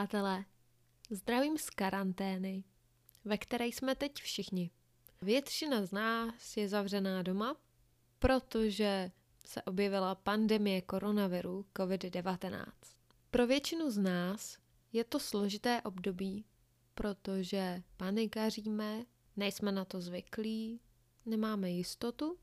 Přátelé, 0.00 0.44
zdravím 1.10 1.58
z 1.58 1.70
karantény, 1.70 2.64
ve 3.24 3.38
které 3.38 3.66
jsme 3.66 3.94
teď 3.94 4.14
všichni. 4.14 4.70
Většina 5.22 5.86
z 5.86 5.92
nás 5.92 6.56
je 6.56 6.68
zavřená 6.68 7.22
doma, 7.22 7.56
protože 8.18 9.10
se 9.46 9.62
objevila 9.62 10.14
pandemie 10.14 10.82
koronaviru 10.82 11.66
COVID-19. 11.74 12.66
Pro 13.30 13.46
většinu 13.46 13.90
z 13.90 13.98
nás 13.98 14.58
je 14.92 15.04
to 15.04 15.18
složité 15.18 15.82
období, 15.82 16.44
protože 16.94 17.82
panikaříme, 17.96 19.04
nejsme 19.36 19.72
na 19.72 19.84
to 19.84 20.00
zvyklí, 20.00 20.80
nemáme 21.26 21.70
jistotu 21.70 22.38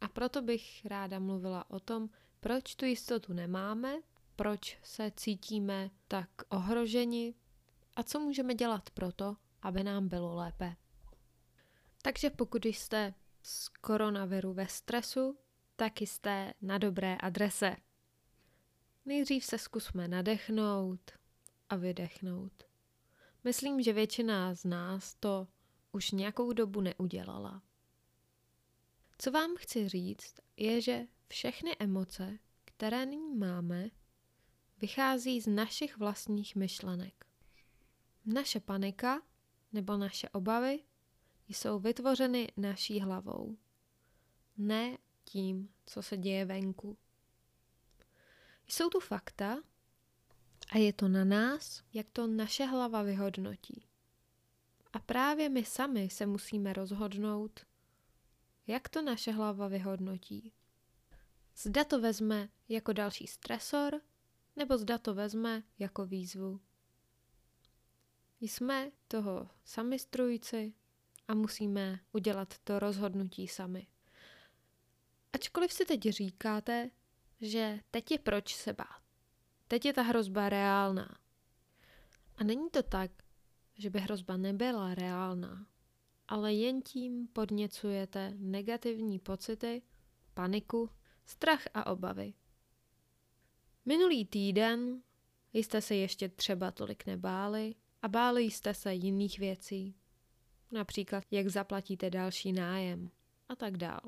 a 0.00 0.08
proto 0.08 0.42
bych 0.42 0.86
ráda 0.86 1.18
mluvila 1.18 1.70
o 1.70 1.80
tom, 1.80 2.10
proč 2.40 2.74
tu 2.74 2.84
jistotu 2.84 3.32
nemáme, 3.32 3.98
proč 4.36 4.78
se 4.82 5.12
cítíme 5.16 5.90
tak 6.08 6.28
ohroženi 6.48 7.34
a 7.96 8.02
co 8.02 8.20
můžeme 8.20 8.54
dělat 8.54 8.90
pro 8.90 9.12
to, 9.12 9.36
aby 9.62 9.84
nám 9.84 10.08
bylo 10.08 10.34
lépe. 10.34 10.76
Takže 12.02 12.30
pokud 12.30 12.64
jste 12.64 13.14
z 13.42 13.68
koronaviru 13.68 14.52
ve 14.52 14.68
stresu, 14.68 15.38
tak 15.76 16.00
jste 16.00 16.54
na 16.62 16.78
dobré 16.78 17.16
adrese. 17.16 17.76
Nejdřív 19.04 19.44
se 19.44 19.58
zkusme 19.58 20.08
nadechnout 20.08 21.10
a 21.68 21.76
vydechnout. 21.76 22.62
Myslím, 23.44 23.82
že 23.82 23.92
většina 23.92 24.54
z 24.54 24.64
nás 24.64 25.14
to 25.14 25.48
už 25.92 26.10
nějakou 26.10 26.52
dobu 26.52 26.80
neudělala. 26.80 27.62
Co 29.18 29.30
vám 29.30 29.56
chci 29.58 29.88
říct, 29.88 30.34
je, 30.56 30.80
že 30.80 31.06
všechny 31.28 31.76
emoce, 31.78 32.38
které 32.64 33.06
nyní 33.06 33.34
máme, 33.34 33.88
vychází 34.82 35.40
z 35.40 35.46
našich 35.46 35.96
vlastních 35.96 36.56
myšlenek. 36.56 37.26
Naše 38.26 38.60
panika 38.60 39.22
nebo 39.72 39.96
naše 39.96 40.28
obavy 40.28 40.84
jsou 41.48 41.78
vytvořeny 41.78 42.52
naší 42.56 43.00
hlavou, 43.00 43.56
ne 44.56 44.98
tím, 45.24 45.68
co 45.86 46.02
se 46.02 46.16
děje 46.16 46.44
venku. 46.44 46.96
Jsou 48.66 48.88
tu 48.88 49.00
fakta 49.00 49.62
a 50.72 50.78
je 50.78 50.92
to 50.92 51.08
na 51.08 51.24
nás, 51.24 51.82
jak 51.92 52.06
to 52.10 52.26
naše 52.26 52.64
hlava 52.64 53.02
vyhodnotí. 53.02 53.86
A 54.92 54.98
právě 54.98 55.48
my 55.48 55.64
sami 55.64 56.10
se 56.10 56.26
musíme 56.26 56.72
rozhodnout, 56.72 57.66
jak 58.66 58.88
to 58.88 59.02
naše 59.02 59.32
hlava 59.32 59.68
vyhodnotí. 59.68 60.52
Zda 61.56 61.84
to 61.84 62.00
vezme 62.00 62.48
jako 62.68 62.92
další 62.92 63.26
stresor, 63.26 64.00
nebo 64.56 64.78
zda 64.78 64.98
to 64.98 65.14
vezme 65.14 65.62
jako 65.78 66.06
výzvu. 66.06 66.60
Jsme 68.40 68.90
toho 69.08 69.50
sami 69.64 69.98
strujci 69.98 70.74
a 71.28 71.34
musíme 71.34 72.00
udělat 72.12 72.54
to 72.64 72.78
rozhodnutí 72.78 73.48
sami. 73.48 73.86
Ačkoliv 75.32 75.72
si 75.72 75.84
teď 75.84 76.00
říkáte, 76.02 76.90
že 77.40 77.80
teď 77.90 78.10
je 78.10 78.18
proč 78.18 78.54
se 78.54 78.72
bát. 78.72 79.02
Teď 79.68 79.84
je 79.84 79.92
ta 79.92 80.02
hrozba 80.02 80.48
reálná. 80.48 81.18
A 82.36 82.44
není 82.44 82.70
to 82.70 82.82
tak, 82.82 83.10
že 83.74 83.90
by 83.90 84.00
hrozba 84.00 84.36
nebyla 84.36 84.94
reálná, 84.94 85.66
ale 86.28 86.54
jen 86.54 86.82
tím 86.82 87.28
podněcujete 87.28 88.34
negativní 88.36 89.18
pocity, 89.18 89.82
paniku, 90.34 90.90
strach 91.24 91.62
a 91.74 91.86
obavy. 91.86 92.34
Minulý 93.84 94.24
týden 94.24 95.02
jste 95.52 95.80
se 95.80 95.94
ještě 95.94 96.28
třeba 96.28 96.70
tolik 96.70 97.06
nebáli 97.06 97.74
a 98.02 98.08
báli 98.08 98.42
jste 98.42 98.74
se 98.74 98.94
jiných 98.94 99.38
věcí, 99.38 99.94
například 100.70 101.24
jak 101.30 101.48
zaplatíte 101.48 102.10
další 102.10 102.52
nájem 102.52 103.10
a 103.48 103.56
tak 103.56 103.76
dál. 103.76 104.00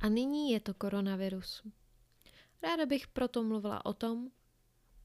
A 0.00 0.08
nyní 0.08 0.50
je 0.50 0.60
to 0.60 0.74
koronavirus. 0.74 1.62
Ráda 2.62 2.86
bych 2.86 3.08
proto 3.08 3.42
mluvila 3.42 3.86
o 3.86 3.92
tom, 3.92 4.30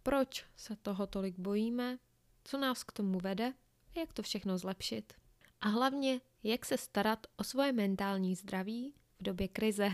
proč 0.03 0.45
se 0.55 0.75
toho 0.75 1.07
tolik 1.07 1.39
bojíme, 1.39 1.97
co 2.43 2.57
nás 2.57 2.83
k 2.83 2.91
tomu 2.91 3.19
vede 3.19 3.53
a 3.95 3.99
jak 3.99 4.13
to 4.13 4.21
všechno 4.21 4.57
zlepšit. 4.57 5.13
A 5.61 5.67
hlavně, 5.67 6.21
jak 6.43 6.65
se 6.65 6.77
starat 6.77 7.27
o 7.35 7.43
svoje 7.43 7.71
mentální 7.71 8.35
zdraví 8.35 8.93
v 9.19 9.23
době 9.23 9.47
krize. 9.47 9.89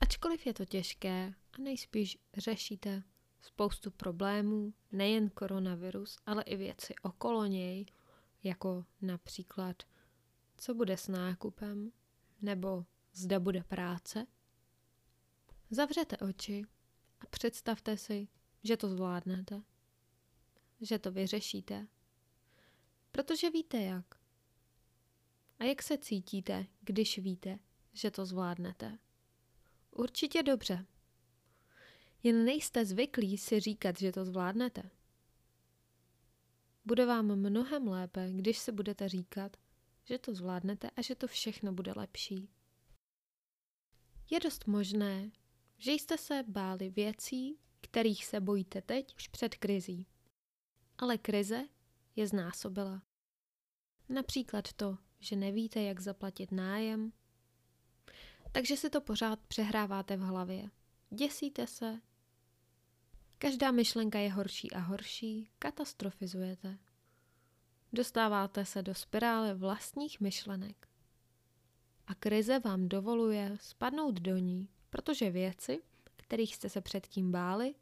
Ačkoliv 0.00 0.46
je 0.46 0.54
to 0.54 0.64
těžké 0.64 1.34
a 1.58 1.62
nejspíš 1.62 2.18
řešíte 2.36 3.02
spoustu 3.40 3.90
problémů, 3.90 4.74
nejen 4.92 5.30
koronavirus, 5.30 6.18
ale 6.26 6.42
i 6.42 6.56
věci 6.56 6.94
okolo 7.02 7.46
něj, 7.46 7.86
jako 8.42 8.84
například, 9.02 9.82
co 10.56 10.74
bude 10.74 10.96
s 10.96 11.08
nákupem, 11.08 11.92
nebo 12.42 12.84
zda 13.12 13.40
bude 13.40 13.62
práce. 13.62 14.26
Zavřete 15.70 16.16
oči 16.16 16.62
a 17.20 17.26
představte 17.26 17.96
si, 17.96 18.28
že 18.62 18.76
to 18.76 18.88
zvládnete, 18.88 19.62
že 20.80 20.98
to 20.98 21.12
vyřešíte, 21.12 21.86
protože 23.12 23.50
víte 23.50 23.82
jak. 23.82 24.14
A 25.58 25.64
jak 25.64 25.82
se 25.82 25.98
cítíte, 25.98 26.66
když 26.80 27.18
víte, 27.18 27.58
že 27.92 28.10
to 28.10 28.26
zvládnete? 28.26 28.98
Určitě 29.90 30.42
dobře. 30.42 30.86
Jen 32.26 32.44
nejste 32.44 32.84
zvyklí 32.84 33.38
si 33.38 33.60
říkat, 33.60 33.98
že 33.98 34.12
to 34.12 34.24
zvládnete. 34.24 34.90
Bude 36.84 37.06
vám 37.06 37.36
mnohem 37.36 37.88
lépe, 37.88 38.32
když 38.32 38.58
se 38.58 38.72
budete 38.72 39.08
říkat, 39.08 39.56
že 40.04 40.18
to 40.18 40.34
zvládnete 40.34 40.90
a 40.90 41.02
že 41.02 41.14
to 41.14 41.26
všechno 41.26 41.72
bude 41.72 41.92
lepší. 41.96 42.48
Je 44.30 44.40
dost 44.40 44.66
možné, 44.66 45.30
že 45.78 45.92
jste 45.92 46.18
se 46.18 46.44
báli 46.48 46.90
věcí, 46.90 47.58
kterých 47.80 48.26
se 48.26 48.40
bojíte 48.40 48.82
teď 48.82 49.16
už 49.16 49.28
před 49.28 49.54
krizí. 49.54 50.06
Ale 50.98 51.18
krize 51.18 51.68
je 52.16 52.26
znásobila. 52.26 53.02
Například 54.08 54.72
to, 54.72 54.98
že 55.20 55.36
nevíte, 55.36 55.82
jak 55.82 56.00
zaplatit 56.00 56.52
nájem, 56.52 57.12
takže 58.52 58.76
si 58.76 58.90
to 58.90 59.00
pořád 59.00 59.40
přehráváte 59.40 60.16
v 60.16 60.20
hlavě. 60.20 60.70
Děsíte 61.10 61.66
se. 61.66 62.00
Každá 63.38 63.70
myšlenka 63.70 64.18
je 64.18 64.32
horší 64.32 64.72
a 64.72 64.78
horší, 64.78 65.50
katastrofizujete. 65.58 66.78
Dostáváte 67.92 68.64
se 68.64 68.82
do 68.82 68.94
spirály 68.94 69.54
vlastních 69.54 70.20
myšlenek. 70.20 70.88
A 72.06 72.14
krize 72.14 72.58
vám 72.58 72.88
dovoluje 72.88 73.56
spadnout 73.60 74.14
do 74.14 74.36
ní, 74.36 74.68
protože 74.90 75.30
věci, 75.30 75.82
kterých 76.16 76.54
jste 76.54 76.68
se 76.68 76.80
předtím 76.80 77.32
báli, 77.32 77.74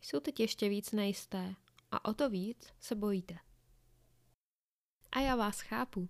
jsou 0.00 0.20
teď 0.20 0.40
ještě 0.40 0.68
víc 0.68 0.92
nejisté 0.92 1.54
a 1.90 2.04
o 2.04 2.14
to 2.14 2.30
víc 2.30 2.72
se 2.80 2.94
bojíte. 2.94 3.38
A 5.12 5.20
já 5.20 5.36
vás 5.36 5.60
chápu. 5.60 6.08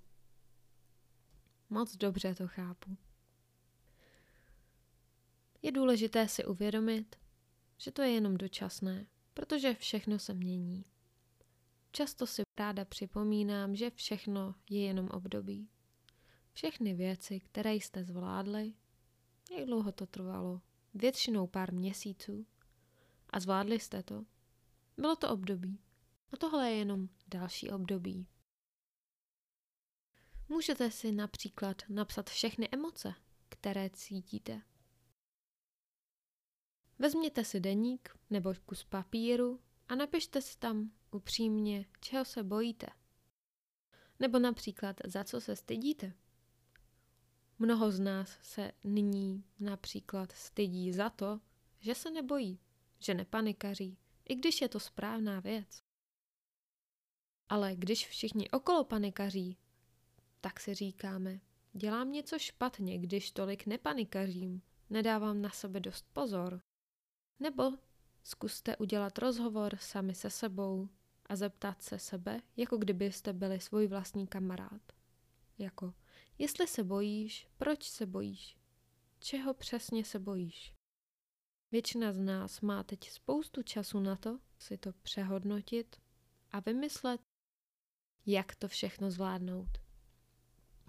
Moc 1.70 1.96
dobře 1.96 2.34
to 2.34 2.48
chápu. 2.48 2.96
Je 5.62 5.72
důležité 5.72 6.28
si 6.28 6.44
uvědomit, 6.44 7.16
že 7.78 7.92
to 7.92 8.02
je 8.02 8.10
jenom 8.10 8.36
dočasné, 8.36 9.06
protože 9.34 9.74
všechno 9.74 10.18
se 10.18 10.34
mění. 10.34 10.84
Často 11.92 12.26
si 12.26 12.42
ráda 12.58 12.84
připomínám, 12.84 13.76
že 13.76 13.90
všechno 13.90 14.54
je 14.70 14.82
jenom 14.82 15.08
období. 15.08 15.68
Všechny 16.52 16.94
věci, 16.94 17.40
které 17.40 17.74
jste 17.74 18.04
zvládli, 18.04 18.74
jak 19.56 19.66
dlouho 19.66 19.92
to 19.92 20.06
trvalo? 20.06 20.60
Většinou 20.94 21.46
pár 21.46 21.74
měsíců. 21.74 22.46
A 23.30 23.40
zvládli 23.40 23.80
jste 23.80 24.02
to. 24.02 24.24
Bylo 24.96 25.16
to 25.16 25.30
období. 25.30 25.80
A 26.32 26.36
tohle 26.36 26.70
je 26.70 26.76
jenom 26.76 27.08
další 27.28 27.70
období. 27.70 28.26
Můžete 30.48 30.90
si 30.90 31.12
například 31.12 31.82
napsat 31.88 32.30
všechny 32.30 32.68
emoce, 32.72 33.14
které 33.48 33.90
cítíte. 33.90 34.62
Vezměte 36.98 37.44
si 37.44 37.60
deník 37.60 38.18
nebo 38.30 38.54
kus 38.66 38.84
papíru 38.84 39.60
a 39.88 39.94
napište 39.94 40.42
si 40.42 40.58
tam 40.58 40.90
upřímně, 41.10 41.86
čeho 42.00 42.24
se 42.24 42.42
bojíte. 42.42 42.86
Nebo 44.18 44.38
například, 44.38 44.96
za 45.04 45.24
co 45.24 45.40
se 45.40 45.56
stydíte. 45.56 46.12
Mnoho 47.58 47.90
z 47.90 48.00
nás 48.00 48.38
se 48.42 48.72
nyní 48.84 49.44
například 49.60 50.32
stydí 50.32 50.92
za 50.92 51.10
to, 51.10 51.40
že 51.80 51.94
se 51.94 52.10
nebojí, 52.10 52.60
že 52.98 53.14
nepanikaří, 53.14 53.98
i 54.28 54.34
když 54.34 54.60
je 54.60 54.68
to 54.68 54.80
správná 54.80 55.40
věc. 55.40 55.82
Ale 57.48 57.76
když 57.76 58.08
všichni 58.08 58.50
okolo 58.50 58.84
panikaří, 58.84 59.58
tak 60.40 60.60
si 60.60 60.74
říkáme, 60.74 61.40
dělám 61.72 62.12
něco 62.12 62.38
špatně, 62.38 62.98
když 62.98 63.30
tolik 63.30 63.66
nepanikařím, 63.66 64.62
nedávám 64.90 65.42
na 65.42 65.50
sebe 65.50 65.80
dost 65.80 66.06
pozor. 66.12 66.62
Nebo 67.40 67.72
Zkuste 68.28 68.76
udělat 68.76 69.18
rozhovor 69.18 69.76
sami 69.76 70.14
se 70.14 70.30
sebou 70.30 70.88
a 71.26 71.36
zeptat 71.36 71.82
se 71.82 71.98
sebe, 71.98 72.42
jako 72.56 72.76
kdybyste 72.76 73.32
byli 73.32 73.60
svůj 73.60 73.86
vlastní 73.86 74.26
kamarád. 74.26 74.92
Jako, 75.58 75.94
jestli 76.38 76.66
se 76.66 76.84
bojíš, 76.84 77.48
proč 77.56 77.90
se 77.90 78.06
bojíš? 78.06 78.56
Čeho 79.18 79.54
přesně 79.54 80.04
se 80.04 80.18
bojíš? 80.18 80.74
Většina 81.72 82.12
z 82.12 82.18
nás 82.18 82.60
má 82.60 82.82
teď 82.82 83.10
spoustu 83.10 83.62
času 83.62 84.00
na 84.00 84.16
to 84.16 84.38
si 84.58 84.78
to 84.78 84.92
přehodnotit 84.92 85.96
a 86.50 86.60
vymyslet, 86.60 87.20
jak 88.26 88.56
to 88.56 88.68
všechno 88.68 89.10
zvládnout. 89.10 89.78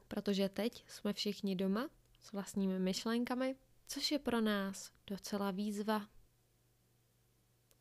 Protože 0.08 0.50
teď 0.50 0.84
jsme 0.88 1.14
všichni 1.14 1.56
doma 1.56 1.90
s 2.20 2.32
vlastními 2.32 2.80
myšlenkami, 2.80 3.56
což 3.88 4.12
je 4.12 4.20
pro 4.20 4.42
nás 4.42 4.92
docela 5.08 5.52
výzva. 5.52 6.19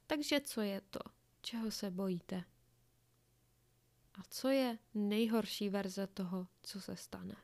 Takže 0.08 0.40
co 0.40 0.60
je 0.60 0.80
to, 0.80 1.00
čeho 1.40 1.70
se 1.70 1.90
bojíte? 1.90 2.44
A 4.14 4.22
co 4.30 4.48
je 4.48 4.78
nejhorší 4.94 5.68
verze 5.68 6.06
toho, 6.06 6.46
co 6.62 6.80
se 6.80 6.96
stane? 6.96 7.36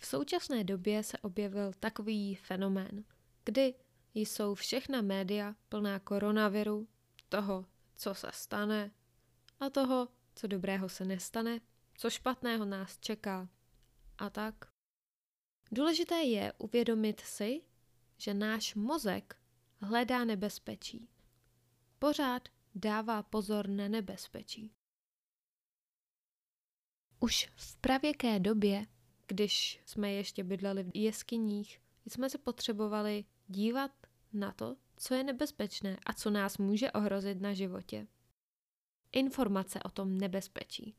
V 0.00 0.06
současné 0.06 0.64
době 0.64 1.02
se 1.02 1.18
objevil 1.18 1.72
takový 1.80 2.34
fenomén, 2.34 3.04
kdy 3.44 3.74
jsou 4.14 4.54
všechna 4.54 5.02
média 5.02 5.56
plná 5.68 5.98
koronaviru, 5.98 6.88
toho, 7.28 7.66
co 7.96 8.14
se 8.14 8.30
stane 8.32 8.90
a 9.60 9.70
toho, 9.70 10.08
co 10.34 10.46
dobrého 10.46 10.88
se 10.88 11.04
nestane, 11.04 11.60
co 11.96 12.10
špatného 12.10 12.64
nás 12.64 12.98
čeká 12.98 13.48
a 14.18 14.30
tak. 14.30 14.54
Důležité 15.72 16.22
je 16.22 16.52
uvědomit 16.58 17.20
si, 17.20 17.62
že 18.18 18.34
náš 18.34 18.74
mozek 18.74 19.36
hledá 19.80 20.24
nebezpečí. 20.24 21.08
Pořád 21.98 22.48
dává 22.74 23.22
pozor 23.22 23.68
na 23.68 23.88
nebezpečí. 23.88 24.72
Už 27.20 27.48
v 27.56 27.76
pravěké 27.76 28.40
době, 28.40 28.86
když 29.26 29.80
jsme 29.86 30.12
ještě 30.12 30.44
bydleli 30.44 30.84
v 30.84 30.90
jeskyních, 30.96 31.80
jsme 32.06 32.30
se 32.30 32.38
potřebovali 32.38 33.24
dívat 33.46 33.90
na 34.32 34.52
to, 34.52 34.76
co 34.96 35.14
je 35.14 35.24
nebezpečné 35.24 35.96
a 36.06 36.12
co 36.12 36.30
nás 36.30 36.58
může 36.58 36.92
ohrozit 36.92 37.40
na 37.40 37.52
životě. 37.52 38.06
Informace 39.12 39.82
o 39.82 39.88
tom 39.88 40.18
nebezpečí. 40.18 40.96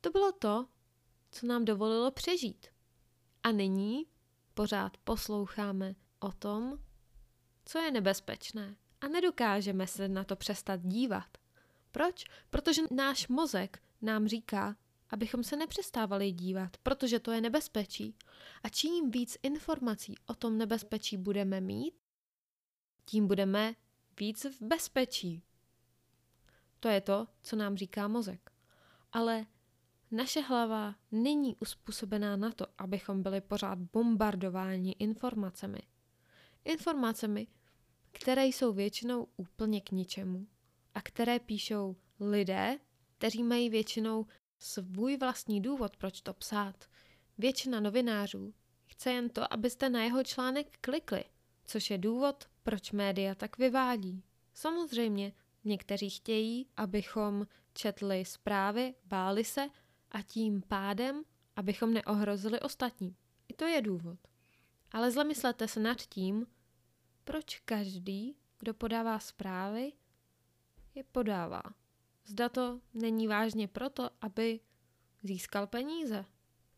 To 0.00 0.10
bylo 0.10 0.32
to, 0.32 0.68
co 1.30 1.46
nám 1.46 1.64
dovolilo 1.64 2.10
přežít. 2.10 2.66
A 3.42 3.50
nyní 3.50 4.06
pořád 4.54 4.96
posloucháme 4.96 5.94
o 6.20 6.32
tom, 6.32 6.78
co 7.70 7.78
je 7.78 7.90
nebezpečné 7.90 8.76
a 9.00 9.08
nedokážeme 9.08 9.86
se 9.86 10.08
na 10.08 10.24
to 10.24 10.36
přestat 10.36 10.80
dívat. 10.82 11.38
Proč? 11.90 12.24
Protože 12.50 12.82
náš 12.90 13.28
mozek 13.28 13.82
nám 14.02 14.26
říká, 14.28 14.76
abychom 15.10 15.44
se 15.44 15.56
nepřestávali 15.56 16.32
dívat, 16.32 16.76
protože 16.82 17.18
to 17.18 17.32
je 17.32 17.40
nebezpečí. 17.40 18.14
A 18.62 18.68
čím 18.68 19.10
víc 19.10 19.36
informací 19.42 20.14
o 20.26 20.34
tom 20.34 20.58
nebezpečí 20.58 21.16
budeme 21.16 21.60
mít, 21.60 21.94
tím 23.04 23.26
budeme 23.26 23.74
víc 24.20 24.44
v 24.44 24.62
bezpečí. 24.62 25.42
To 26.80 26.88
je 26.88 27.00
to, 27.00 27.26
co 27.42 27.56
nám 27.56 27.76
říká 27.76 28.08
mozek. 28.08 28.50
Ale 29.12 29.46
naše 30.10 30.40
hlava 30.40 30.94
není 31.12 31.56
uspůsobená 31.60 32.36
na 32.36 32.50
to, 32.50 32.66
abychom 32.78 33.22
byli 33.22 33.40
pořád 33.40 33.78
bombardováni 33.78 34.92
informacemi. 34.98 35.80
Informacemi, 36.64 37.46
které 38.12 38.46
jsou 38.46 38.72
většinou 38.72 39.28
úplně 39.36 39.80
k 39.80 39.90
ničemu 39.90 40.46
a 40.94 41.02
které 41.02 41.38
píšou 41.38 41.96
lidé, 42.20 42.78
kteří 43.18 43.42
mají 43.42 43.70
většinou 43.70 44.26
svůj 44.58 45.16
vlastní 45.16 45.60
důvod, 45.60 45.96
proč 45.96 46.20
to 46.20 46.34
psát. 46.34 46.84
Většina 47.38 47.80
novinářů 47.80 48.54
chce 48.86 49.12
jen 49.12 49.28
to, 49.28 49.52
abyste 49.52 49.90
na 49.90 50.02
jeho 50.04 50.24
článek 50.24 50.78
klikli, 50.80 51.24
což 51.64 51.90
je 51.90 51.98
důvod, 51.98 52.44
proč 52.62 52.92
média 52.92 53.34
tak 53.34 53.58
vyvádí. 53.58 54.24
Samozřejmě, 54.54 55.32
někteří 55.64 56.10
chtějí, 56.10 56.66
abychom 56.76 57.46
četli 57.72 58.24
zprávy, 58.24 58.94
báli 59.04 59.44
se 59.44 59.68
a 60.10 60.22
tím 60.22 60.62
pádem, 60.68 61.22
abychom 61.56 61.94
neohrozili 61.94 62.60
ostatní. 62.60 63.16
I 63.48 63.54
to 63.54 63.64
je 63.64 63.82
důvod. 63.82 64.18
Ale 64.92 65.10
zamyslete 65.10 65.68
se 65.68 65.80
nad 65.80 66.00
tím, 66.00 66.46
proč 67.30 67.58
každý, 67.58 68.36
kdo 68.58 68.74
podává 68.74 69.18
zprávy, 69.18 69.92
je 70.94 71.04
podává. 71.04 71.62
Zda 72.26 72.48
to 72.48 72.80
není 72.94 73.28
vážně 73.28 73.68
proto, 73.68 74.10
aby 74.20 74.60
získal 75.22 75.66
peníze. 75.66 76.24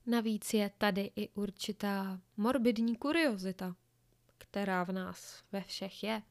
Navíc 0.06 0.54
je 0.54 0.70
tady 0.78 1.10
i 1.16 1.28
určitá 1.28 2.20
morbidní 2.36 2.96
kuriozita, 2.96 3.76
která 4.38 4.84
v 4.84 4.92
nás 4.92 5.44
ve 5.52 5.60
všech 5.60 6.02
je. 6.02 6.22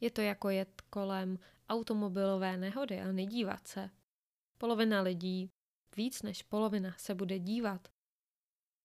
Je 0.00 0.10
to 0.10 0.20
jako 0.20 0.50
jet 0.50 0.80
kolem 0.90 1.38
automobilové 1.68 2.56
nehody 2.56 3.00
a 3.00 3.12
nedívat 3.12 3.68
se. 3.68 3.90
Polovina 4.58 5.00
lidí, 5.00 5.50
víc 5.96 6.22
než 6.22 6.42
polovina, 6.42 6.94
se 6.98 7.14
bude 7.14 7.38
dívat, 7.38 7.88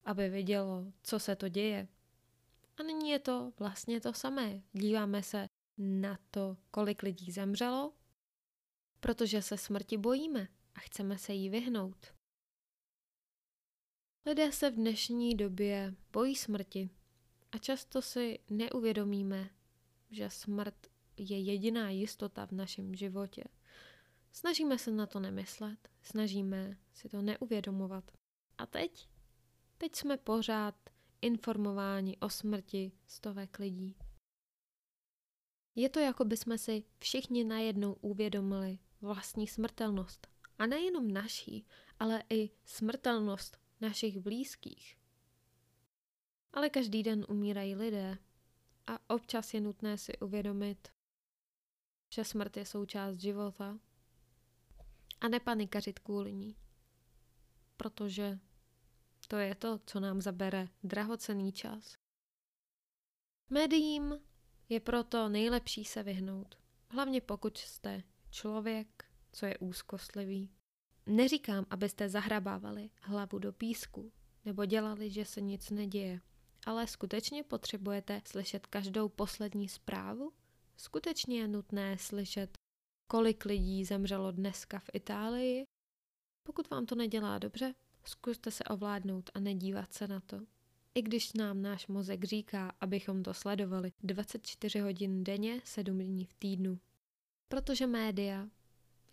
aby 0.04 0.30
vidělo, 0.30 0.86
co 1.04 1.20
se 1.20 1.36
to 1.36 1.50
děje. 1.50 1.88
A 2.78 2.84
nyní 2.84 3.10
je 3.10 3.20
to 3.20 3.54
vlastně 3.60 4.02
to 4.02 4.14
samé. 4.14 4.62
Díváme 4.74 5.24
se 5.24 5.48
na 5.78 6.20
to, 6.32 6.58
kolik 6.72 7.04
lidí 7.04 7.32
zemřelo, 7.32 7.94
protože 9.00 9.42
se 9.42 9.58
smrti 9.58 9.98
bojíme 9.98 10.48
a 10.76 10.80
chceme 10.80 11.18
se 11.18 11.34
jí 11.34 11.50
vyhnout. 11.50 12.14
Lidé 14.26 14.52
se 14.52 14.72
v 14.72 14.76
dnešní 14.76 15.36
době 15.36 15.96
bojí 16.12 16.36
smrti 16.36 16.90
a 17.52 17.58
často 17.58 18.02
si 18.02 18.40
neuvědomíme, 18.50 19.50
že 20.12 20.30
smrt 20.30 20.88
je 21.18 21.40
jediná 21.40 21.90
jistota 21.90 22.46
v 22.46 22.52
našem 22.52 22.96
životě. 22.96 23.44
Snažíme 24.32 24.78
se 24.78 24.92
na 24.92 25.06
to 25.06 25.20
nemyslet, 25.20 25.90
snažíme 26.02 26.78
si 26.94 27.10
to 27.10 27.22
neuvědomovat. 27.22 28.12
A 28.58 28.66
teď? 28.66 29.10
Teď 29.78 29.96
jsme 29.96 30.18
pořád 30.18 30.76
informováni 31.26 32.18
o 32.18 32.30
smrti 32.30 32.92
stovek 33.08 33.60
lidí. 33.60 33.98
Je 35.76 35.90
to 35.90 36.00
jako 36.00 36.26
by 36.26 36.38
jsme 36.38 36.58
si 36.58 36.84
všichni 37.00 37.44
najednou 37.44 37.94
uvědomili 37.94 38.80
vlastní 39.02 39.48
smrtelnost. 39.48 40.28
A 40.58 40.66
nejenom 40.66 41.12
naší, 41.12 41.66
ale 42.00 42.24
i 42.30 42.50
smrtelnost 42.66 43.58
našich 43.82 44.18
blízkých. 44.18 44.98
Ale 46.54 46.70
každý 46.70 47.04
den 47.04 47.26
umírají 47.30 47.76
lidé 47.76 48.18
a 48.88 49.10
občas 49.10 49.54
je 49.54 49.62
nutné 49.62 49.98
si 49.98 50.18
uvědomit, 50.20 50.88
že 52.14 52.24
smrt 52.24 52.58
je 52.58 52.66
součást 52.66 53.18
života 53.18 53.80
a 55.22 55.28
nepanikařit 55.28 56.00
kvůli 56.00 56.34
ní. 56.34 56.56
Protože 57.78 58.40
to 59.28 59.36
je 59.38 59.56
to, 59.56 59.80
co 59.86 60.00
nám 60.00 60.22
zabere 60.22 60.68
drahocený 60.84 61.52
čas. 61.52 61.98
Médiím 63.50 64.20
je 64.70 64.80
proto 64.80 65.30
nejlepší 65.30 65.86
se 65.86 66.04
vyhnout, 66.04 66.58
hlavně 66.90 67.22
pokud 67.22 67.58
jste 67.58 68.04
člověk, 68.30 69.06
co 69.32 69.46
je 69.46 69.58
úzkostlivý. 69.58 70.52
Neříkám, 71.06 71.66
abyste 71.70 72.10
zahrabávali 72.10 72.90
hlavu 73.02 73.40
do 73.40 73.54
písku 73.54 74.12
nebo 74.46 74.66
dělali, 74.66 75.10
že 75.10 75.26
se 75.26 75.42
nic 75.42 75.70
neděje, 75.70 76.22
ale 76.66 76.88
skutečně 76.88 77.44
potřebujete 77.44 78.22
slyšet 78.28 78.68
každou 78.68 79.10
poslední 79.10 79.70
zprávu? 79.70 80.34
Skutečně 80.78 81.40
je 81.40 81.48
nutné 81.48 81.98
slyšet, 81.98 82.58
kolik 83.08 83.46
lidí 83.46 83.86
zemřelo 83.86 84.32
dneska 84.32 84.80
v 84.80 84.90
Itálii? 84.94 85.66
Pokud 86.44 86.70
vám 86.70 86.86
to 86.86 86.96
nedělá 86.96 87.40
dobře, 87.40 87.74
zkuste 88.08 88.52
se 88.52 88.64
ovládnout 88.64 89.30
a 89.34 89.40
nedívat 89.40 89.94
se 89.94 90.08
na 90.08 90.20
to. 90.20 90.42
I 90.96 91.02
když 91.02 91.34
nám 91.34 91.62
náš 91.62 91.88
mozek 91.88 92.24
říká, 92.24 92.72
abychom 92.82 93.24
to 93.24 93.34
sledovali 93.34 93.92
24 94.04 94.80
hodin 94.80 95.24
denně, 95.24 95.62
7 95.64 96.00
dní 96.00 96.26
v 96.26 96.34
týdnu. 96.34 96.80
Protože 97.48 97.88
média 97.88 98.48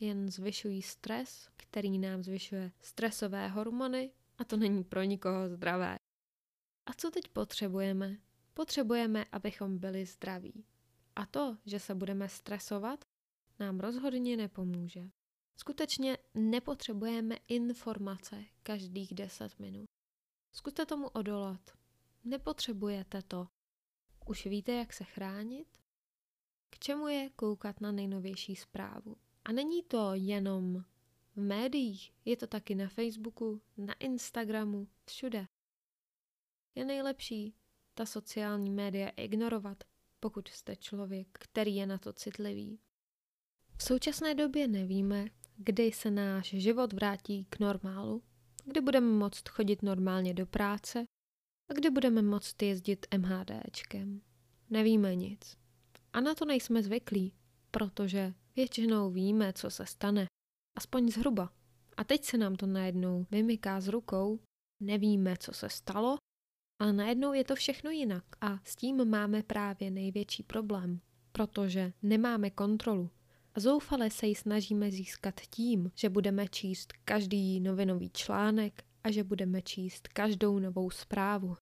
jen 0.00 0.30
zvyšují 0.30 0.82
stres, 0.82 1.48
který 1.56 1.98
nám 1.98 2.22
zvyšuje 2.22 2.72
stresové 2.80 3.48
hormony 3.48 4.10
a 4.38 4.44
to 4.44 4.56
není 4.56 4.84
pro 4.84 5.02
nikoho 5.02 5.48
zdravé. 5.48 5.96
A 6.86 6.92
co 6.96 7.10
teď 7.10 7.28
potřebujeme? 7.28 8.16
Potřebujeme, 8.54 9.24
abychom 9.32 9.78
byli 9.78 10.06
zdraví. 10.06 10.64
A 11.16 11.26
to, 11.26 11.56
že 11.66 11.78
se 11.78 11.94
budeme 11.94 12.28
stresovat, 12.28 13.04
nám 13.58 13.80
rozhodně 13.80 14.36
nepomůže. 14.36 15.10
Skutečně 15.62 16.18
nepotřebujeme 16.34 17.36
informace 17.48 18.44
každých 18.62 19.14
10 19.14 19.58
minut. 19.58 19.84
Zkuste 20.52 20.86
tomu 20.86 21.08
odolat. 21.08 21.60
Nepotřebujete 22.24 23.22
to. 23.22 23.48
Už 24.26 24.46
víte, 24.46 24.72
jak 24.72 24.92
se 24.92 25.04
chránit? 25.04 25.78
K 26.70 26.78
čemu 26.78 27.08
je 27.08 27.30
koukat 27.30 27.80
na 27.80 27.92
nejnovější 27.92 28.56
zprávu? 28.56 29.16
A 29.44 29.52
není 29.52 29.82
to 29.82 30.10
jenom 30.14 30.84
v 31.36 31.40
médiích, 31.40 32.12
je 32.24 32.36
to 32.36 32.46
taky 32.46 32.74
na 32.74 32.88
Facebooku, 32.88 33.62
na 33.76 33.94
Instagramu, 33.94 34.88
všude. 35.06 35.46
Je 36.74 36.84
nejlepší 36.84 37.54
ta 37.94 38.06
sociální 38.06 38.70
média 38.70 39.08
ignorovat, 39.08 39.84
pokud 40.20 40.48
jste 40.48 40.76
člověk, 40.76 41.28
který 41.32 41.76
je 41.76 41.86
na 41.86 41.98
to 41.98 42.12
citlivý. 42.12 42.80
V 43.76 43.82
současné 43.82 44.34
době 44.34 44.68
nevíme, 44.68 45.26
kdy 45.56 45.92
se 45.92 46.10
náš 46.10 46.48
život 46.48 46.92
vrátí 46.92 47.46
k 47.50 47.58
normálu, 47.58 48.22
kdy 48.64 48.80
budeme 48.80 49.06
moct 49.06 49.48
chodit 49.48 49.82
normálně 49.82 50.34
do 50.34 50.46
práce 50.46 51.04
a 51.70 51.74
kdy 51.74 51.90
budeme 51.90 52.22
moct 52.22 52.62
jezdit 52.62 53.06
MHDčkem. 53.18 54.20
Nevíme 54.70 55.14
nic. 55.14 55.58
A 56.12 56.20
na 56.20 56.34
to 56.34 56.44
nejsme 56.44 56.82
zvyklí, 56.82 57.32
protože 57.70 58.34
většinou 58.56 59.10
víme, 59.10 59.52
co 59.52 59.70
se 59.70 59.86
stane. 59.86 60.26
Aspoň 60.76 61.08
zhruba. 61.08 61.52
A 61.96 62.04
teď 62.04 62.24
se 62.24 62.38
nám 62.38 62.56
to 62.56 62.66
najednou 62.66 63.26
vymyká 63.30 63.80
z 63.80 63.88
rukou, 63.88 64.40
nevíme, 64.80 65.36
co 65.36 65.52
se 65.52 65.68
stalo, 65.68 66.16
ale 66.78 66.92
najednou 66.92 67.32
je 67.32 67.44
to 67.44 67.54
všechno 67.54 67.90
jinak. 67.90 68.24
A 68.40 68.60
s 68.64 68.76
tím 68.76 69.04
máme 69.10 69.42
právě 69.42 69.90
největší 69.90 70.42
problém, 70.42 71.00
protože 71.32 71.92
nemáme 72.02 72.50
kontrolu. 72.50 73.10
A 73.54 73.60
zoufale 73.60 74.10
se 74.10 74.26
ji 74.26 74.34
snažíme 74.34 74.90
získat 74.90 75.40
tím, 75.40 75.90
že 75.94 76.08
budeme 76.08 76.48
číst 76.48 76.92
každý 77.04 77.60
novinový 77.60 78.10
článek 78.10 78.84
a 79.04 79.10
že 79.10 79.24
budeme 79.24 79.62
číst 79.62 80.08
každou 80.08 80.58
novou 80.58 80.90
zprávu. 80.90 81.56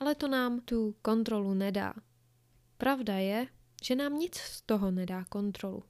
Ale 0.00 0.14
to 0.14 0.28
nám 0.28 0.60
tu 0.60 0.96
kontrolu 1.02 1.54
nedá. 1.54 1.94
Pravda 2.76 3.14
je, 3.14 3.46
že 3.84 3.94
nám 3.94 4.18
nic 4.18 4.36
z 4.36 4.62
toho 4.62 4.90
nedá 4.90 5.24
kontrolu. 5.24 5.82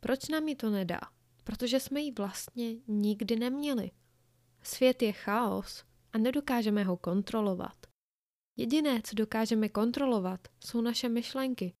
Proč 0.00 0.28
nám 0.28 0.48
ji 0.48 0.56
to 0.56 0.70
nedá? 0.70 1.00
Protože 1.44 1.80
jsme 1.80 2.00
ji 2.00 2.12
vlastně 2.12 2.76
nikdy 2.88 3.36
neměli. 3.36 3.90
Svět 4.62 5.02
je 5.02 5.12
chaos 5.12 5.84
a 6.12 6.18
nedokážeme 6.18 6.84
ho 6.84 6.96
kontrolovat. 6.96 7.86
Jediné, 8.56 9.02
co 9.02 9.14
dokážeme 9.14 9.68
kontrolovat, 9.68 10.48
jsou 10.64 10.80
naše 10.80 11.08
myšlenky 11.08 11.74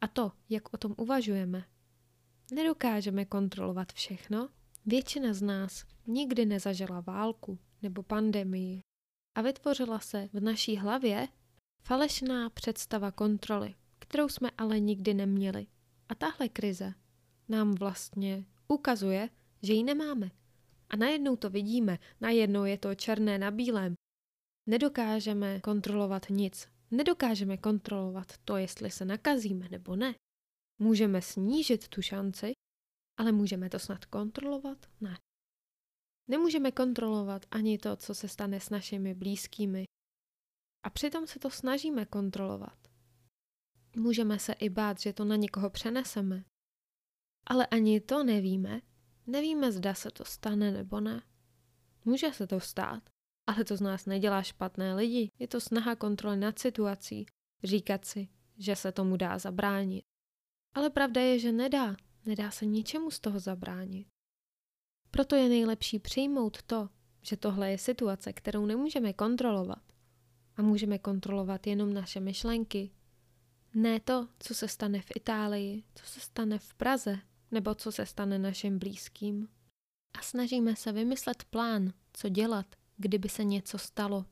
a 0.00 0.08
to, 0.08 0.32
jak 0.48 0.74
o 0.74 0.76
tom 0.76 0.94
uvažujeme. 0.98 1.64
Nedokážeme 2.54 3.24
kontrolovat 3.24 3.92
všechno. 3.92 4.48
Většina 4.86 5.34
z 5.34 5.42
nás 5.42 5.84
nikdy 6.06 6.46
nezažila 6.46 7.00
válku 7.00 7.58
nebo 7.82 8.02
pandemii 8.02 8.80
a 9.34 9.42
vytvořila 9.42 9.98
se 9.98 10.28
v 10.32 10.40
naší 10.40 10.76
hlavě 10.76 11.28
falešná 11.84 12.50
představa 12.50 13.10
kontroly, 13.10 13.74
kterou 13.98 14.28
jsme 14.28 14.50
ale 14.58 14.80
nikdy 14.80 15.14
neměli. 15.14 15.66
A 16.08 16.14
tahle 16.14 16.48
krize 16.48 16.94
nám 17.48 17.74
vlastně 17.74 18.44
ukazuje, 18.68 19.28
že 19.62 19.72
ji 19.72 19.82
nemáme. 19.84 20.30
A 20.90 20.96
najednou 20.96 21.36
to 21.36 21.50
vidíme, 21.50 21.98
najednou 22.20 22.64
je 22.64 22.78
to 22.78 22.94
černé 22.94 23.38
na 23.38 23.50
bílém. 23.50 23.94
Nedokážeme 24.68 25.60
kontrolovat 25.60 26.26
nic. 26.30 26.68
Nedokážeme 26.90 27.56
kontrolovat 27.56 28.38
to, 28.44 28.56
jestli 28.56 28.90
se 28.90 29.04
nakazíme 29.04 29.68
nebo 29.68 29.96
ne. 29.96 30.14
Můžeme 30.82 31.22
snížit 31.22 31.88
tu 31.88 32.02
šanci, 32.02 32.52
ale 33.16 33.32
můžeme 33.32 33.70
to 33.70 33.78
snad 33.78 34.04
kontrolovat? 34.04 34.86
Ne. 35.00 35.18
Nemůžeme 36.28 36.72
kontrolovat 36.72 37.46
ani 37.50 37.78
to, 37.78 37.96
co 37.96 38.14
se 38.14 38.28
stane 38.28 38.60
s 38.60 38.70
našimi 38.70 39.14
blízkými. 39.14 39.84
A 40.86 40.90
přitom 40.90 41.26
se 41.26 41.38
to 41.38 41.50
snažíme 41.50 42.06
kontrolovat. 42.06 42.78
Můžeme 43.96 44.38
se 44.38 44.52
i 44.52 44.68
bát, 44.68 45.00
že 45.00 45.12
to 45.12 45.24
na 45.24 45.36
někoho 45.36 45.70
přeneseme. 45.70 46.44
Ale 47.46 47.66
ani 47.66 48.00
to 48.00 48.24
nevíme. 48.24 48.80
Nevíme, 49.26 49.72
zda 49.72 49.94
se 49.94 50.10
to 50.10 50.24
stane 50.24 50.70
nebo 50.70 51.00
ne. 51.00 51.22
Může 52.04 52.32
se 52.32 52.46
to 52.46 52.60
stát, 52.60 53.02
ale 53.46 53.64
to 53.64 53.76
z 53.76 53.80
nás 53.80 54.06
nedělá 54.06 54.42
špatné 54.42 54.94
lidi. 54.94 55.30
Je 55.38 55.48
to 55.48 55.60
snaha 55.60 55.96
kontroly 55.96 56.36
nad 56.36 56.58
situací, 56.58 57.26
říkat 57.62 58.04
si, 58.04 58.28
že 58.58 58.76
se 58.76 58.92
tomu 58.92 59.16
dá 59.16 59.38
zabránit. 59.38 60.11
Ale 60.74 60.90
pravda 60.90 61.20
je, 61.20 61.38
že 61.38 61.52
nedá. 61.52 61.96
Nedá 62.26 62.50
se 62.50 62.66
ničemu 62.66 63.10
z 63.10 63.20
toho 63.20 63.40
zabránit. 63.40 64.06
Proto 65.10 65.36
je 65.36 65.48
nejlepší 65.48 65.98
přijmout 65.98 66.62
to, 66.62 66.88
že 67.22 67.36
tohle 67.36 67.70
je 67.70 67.78
situace, 67.78 68.32
kterou 68.32 68.66
nemůžeme 68.66 69.12
kontrolovat. 69.12 69.82
A 70.56 70.62
můžeme 70.62 70.98
kontrolovat 70.98 71.66
jenom 71.66 71.94
naše 71.94 72.20
myšlenky. 72.20 72.90
Ne 73.74 74.00
to, 74.00 74.28
co 74.38 74.54
se 74.54 74.68
stane 74.68 75.00
v 75.00 75.12
Itálii, 75.16 75.84
co 75.94 76.06
se 76.06 76.20
stane 76.20 76.58
v 76.58 76.74
Praze, 76.74 77.18
nebo 77.50 77.74
co 77.74 77.92
se 77.92 78.06
stane 78.06 78.38
našim 78.38 78.78
blízkým. 78.78 79.48
A 80.18 80.22
snažíme 80.22 80.76
se 80.76 80.92
vymyslet 80.92 81.44
plán, 81.44 81.92
co 82.12 82.28
dělat, 82.28 82.66
kdyby 82.96 83.28
se 83.28 83.44
něco 83.44 83.78
stalo. 83.78 84.26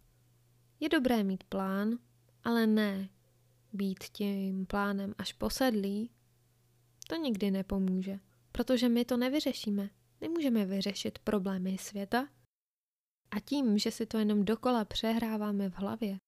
Je 0.80 0.88
dobré 0.88 1.24
mít 1.24 1.44
plán, 1.44 1.98
ale 2.44 2.66
ne 2.66 3.08
být 3.72 4.04
tím 4.04 4.66
plánem 4.66 5.14
až 5.18 5.32
posedlý 5.32 6.10
to 7.10 7.16
nikdy 7.16 7.50
nepomůže, 7.50 8.20
protože 8.52 8.88
my 8.88 9.04
to 9.04 9.16
nevyřešíme. 9.16 9.90
Nemůžeme 10.20 10.64
vyřešit 10.64 11.18
problémy 11.18 11.78
světa 11.78 12.28
a 13.30 13.40
tím, 13.40 13.78
že 13.78 13.90
si 13.90 14.06
to 14.06 14.18
jenom 14.18 14.44
dokola 14.44 14.84
přehráváme 14.84 15.70
v 15.70 15.74
hlavě, 15.74 16.18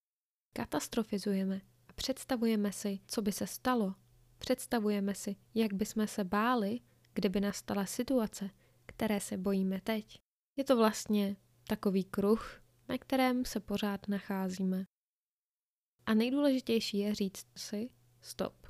katastrofizujeme 0.57 1.61
a 1.89 1.93
představujeme 1.93 2.73
si, 2.73 3.01
co 3.07 3.23
by 3.23 3.33
se 3.33 3.47
stalo. 3.47 3.95
Představujeme 4.39 5.15
si, 5.15 5.37
jak 5.55 5.73
bychom 5.73 6.07
se 6.07 6.25
báli, 6.25 6.81
kdyby 7.15 7.41
nastala 7.41 7.87
situace, 7.87 8.51
které 8.87 9.21
se 9.21 9.37
bojíme 9.37 9.81
teď. 9.81 10.21
Je 10.57 10.65
to 10.65 10.77
vlastně 10.77 11.37
takový 11.69 12.05
kruh, 12.05 12.63
na 12.89 12.99
kterém 12.99 13.45
se 13.45 13.61
pořád 13.61 14.09
nacházíme. 14.09 14.85
A 16.07 16.15
nejdůležitější 16.15 16.99
je 16.99 17.15
říct 17.15 17.47
si 17.57 17.91
stop 18.21 18.62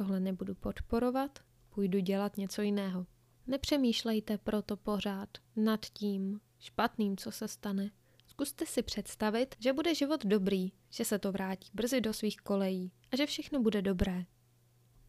tohle 0.00 0.20
nebudu 0.20 0.54
podporovat, 0.54 1.38
půjdu 1.68 1.98
dělat 1.98 2.36
něco 2.36 2.62
jiného. 2.62 3.06
Nepřemýšlejte 3.46 4.38
proto 4.38 4.76
pořád 4.76 5.28
nad 5.56 5.86
tím 5.86 6.40
špatným, 6.58 7.16
co 7.16 7.32
se 7.32 7.48
stane. 7.48 7.90
Zkuste 8.26 8.66
si 8.66 8.82
představit, 8.82 9.54
že 9.58 9.72
bude 9.72 9.94
život 9.94 10.26
dobrý, 10.26 10.72
že 10.90 11.04
se 11.04 11.18
to 11.18 11.32
vrátí 11.32 11.70
brzy 11.74 12.00
do 12.00 12.12
svých 12.12 12.36
kolejí 12.36 12.92
a 13.12 13.16
že 13.16 13.26
všechno 13.26 13.62
bude 13.62 13.82
dobré. 13.82 14.24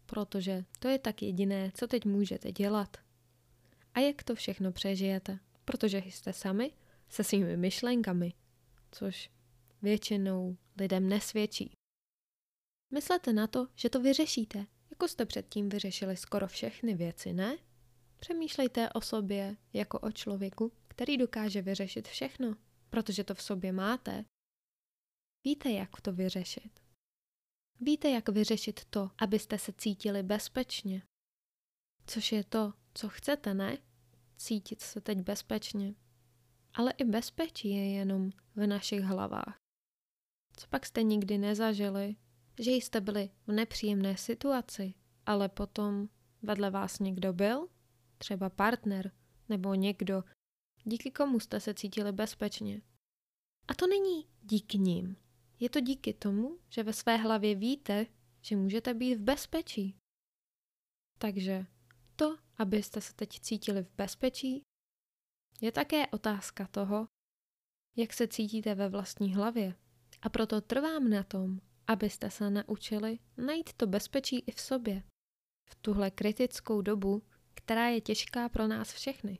Protože 0.05 0.65
to 0.79 0.88
je 0.88 1.00
tak 1.00 1.21
jediné, 1.21 1.71
co 1.74 1.88
teď 1.88 2.05
můžete 2.05 2.51
dělat. 2.51 2.98
A 3.93 4.00
jak 4.00 4.24
to 4.24 4.36
všechno 4.36 4.71
přežijete? 4.71 5.39
Protože 5.65 5.98
jste 5.98 6.33
sami 6.33 6.71
se 7.10 7.24
svými 7.24 7.57
myšlenkami, 7.57 8.33
což 8.91 9.29
většinou 9.81 10.57
lidem 10.77 11.10
nesvědčí. 11.10 11.71
Myslete 12.93 13.33
na 13.33 13.48
to, 13.48 13.67
že 13.75 13.89
to 13.89 14.01
vyřešíte, 14.01 14.65
jako 15.01 15.08
jste 15.08 15.25
předtím 15.25 15.70
vyřešili 15.70 16.17
skoro 16.17 16.48
všechny 16.48 16.96
věci, 16.96 17.34
ne? 17.34 17.58
Přemýšlejte 18.20 18.89
o 18.89 19.01
sobě 19.01 19.58
jako 19.74 20.00
o 20.00 20.12
člověku, 20.12 20.72
který 20.88 21.17
dokáže 21.17 21.62
vyřešit 21.62 22.08
všechno, 22.08 22.55
protože 22.89 23.24
to 23.24 23.36
v 23.36 23.41
sobě 23.41 23.72
máte. 23.72 24.25
Víte, 25.46 25.72
jak 25.72 26.01
to 26.01 26.13
vyřešit. 26.13 26.79
Víte, 27.79 28.10
jak 28.10 28.29
vyřešit 28.29 28.86
to, 28.86 29.10
abyste 29.17 29.60
se 29.60 29.74
cítili 29.77 30.24
bezpečně. 30.24 31.03
Což 32.08 32.31
je 32.31 32.43
to, 32.43 32.74
co 32.93 33.10
chcete, 33.10 33.53
ne? 33.53 33.77
Cítit 34.38 34.81
se 34.81 35.01
teď 35.01 35.17
bezpečně. 35.17 35.93
Ale 36.74 36.91
i 36.91 37.03
bezpečí 37.03 37.70
je 37.70 37.91
jenom 37.91 38.31
v 38.55 38.67
našich 38.67 39.01
hlavách. 39.01 39.58
Co 40.58 40.67
pak 40.67 40.86
jste 40.86 41.03
nikdy 41.03 41.38
nezažili, 41.38 42.15
že 42.62 42.72
jste 42.72 43.01
byli 43.01 43.30
v 43.48 43.51
nepříjemné 43.51 44.18
situaci, 44.18 44.94
ale 45.25 45.50
potom 45.50 46.10
vedle 46.41 46.70
vás 46.70 47.00
někdo 47.00 47.34
byl, 47.34 47.68
třeba 48.18 48.50
partner 48.50 49.12
nebo 49.50 49.74
někdo, 49.74 50.24
díky 50.84 51.12
komu 51.12 51.39
jste 51.39 51.60
se 51.60 51.74
cítili 51.74 52.12
bezpečně. 52.12 52.82
A 53.68 53.74
to 53.74 53.88
není 53.88 54.27
díky 54.41 54.77
ním. 54.77 55.18
Je 55.60 55.70
to 55.70 55.80
díky 55.80 56.13
tomu, 56.13 56.60
že 56.70 56.84
ve 56.84 56.94
své 56.94 57.18
hlavě 57.18 57.56
víte, 57.56 58.06
že 58.41 58.56
můžete 58.56 58.94
být 58.94 59.15
v 59.15 59.22
bezpečí. 59.22 59.98
Takže 61.18 61.65
to, 62.15 62.38
abyste 62.58 63.01
se 63.01 63.13
teď 63.13 63.39
cítili 63.39 63.84
v 63.84 63.91
bezpečí, 63.96 64.63
je 65.62 65.72
také 65.72 66.08
otázka 66.08 66.68
toho, 66.68 67.08
jak 67.96 68.13
se 68.13 68.27
cítíte 68.27 68.75
ve 68.75 68.89
vlastní 68.89 69.36
hlavě. 69.36 69.75
A 70.22 70.30
proto 70.30 70.62
trvám 70.62 71.10
na 71.10 71.24
tom, 71.24 71.62
abyste 71.91 72.31
se 72.31 72.50
naučili 72.50 73.19
najít 73.38 73.74
to 73.74 73.88
bezpečí 73.88 74.39
i 74.39 74.51
v 74.51 74.62
sobě. 74.62 75.03
V 75.69 75.75
tuhle 75.75 76.12
kritickou 76.12 76.81
dobu, 76.81 77.21
která 77.53 77.88
je 77.88 78.01
těžká 78.01 78.50
pro 78.50 78.67
nás 78.67 78.93
všechny. 78.93 79.39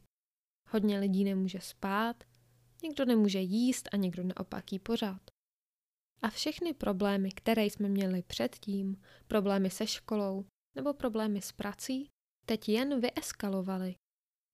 Hodně 0.70 1.00
lidí 1.00 1.24
nemůže 1.24 1.60
spát, 1.62 2.24
někdo 2.84 3.06
nemůže 3.06 3.40
jíst 3.40 3.90
a 3.94 3.98
někdo 3.98 4.24
naopak 4.24 4.72
jí 4.72 4.80
pořád. 4.80 5.22
A 6.22 6.30
všechny 6.30 6.74
problémy, 6.74 7.32
které 7.32 7.66
jsme 7.66 7.90
měli 7.90 8.24
předtím, 8.24 9.02
problémy 9.28 9.70
se 9.70 9.88
školou 9.88 10.46
nebo 10.76 10.94
problémy 10.94 11.42
s 11.42 11.52
prací, 11.52 12.10
teď 12.46 12.70
jen 12.70 13.00
vyeskalovaly. 13.02 13.96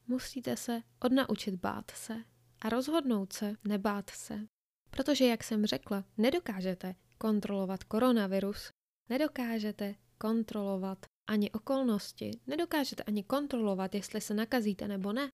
Musíte 0.08 0.58
se 0.58 0.82
odnaučit 1.00 1.56
bát 1.56 1.92
se 1.92 2.24
a 2.62 2.70
rozhodnout 2.70 3.34
se 3.34 3.54
nebát 3.68 4.10
se. 4.10 4.48
Protože, 4.90 5.26
jak 5.26 5.44
jsem 5.44 5.66
řekla, 5.66 6.04
nedokážete 6.18 6.96
kontrolovat 7.18 7.84
koronavirus, 7.84 8.72
nedokážete 9.10 9.96
kontrolovat 10.18 11.06
ani 11.28 11.52
okolnosti, 11.52 12.32
nedokážete 12.48 13.04
ani 13.04 13.24
kontrolovat, 13.24 13.96
jestli 13.96 14.22
se 14.22 14.34
nakazíte 14.34 14.88
nebo 14.88 15.14
ne, 15.14 15.30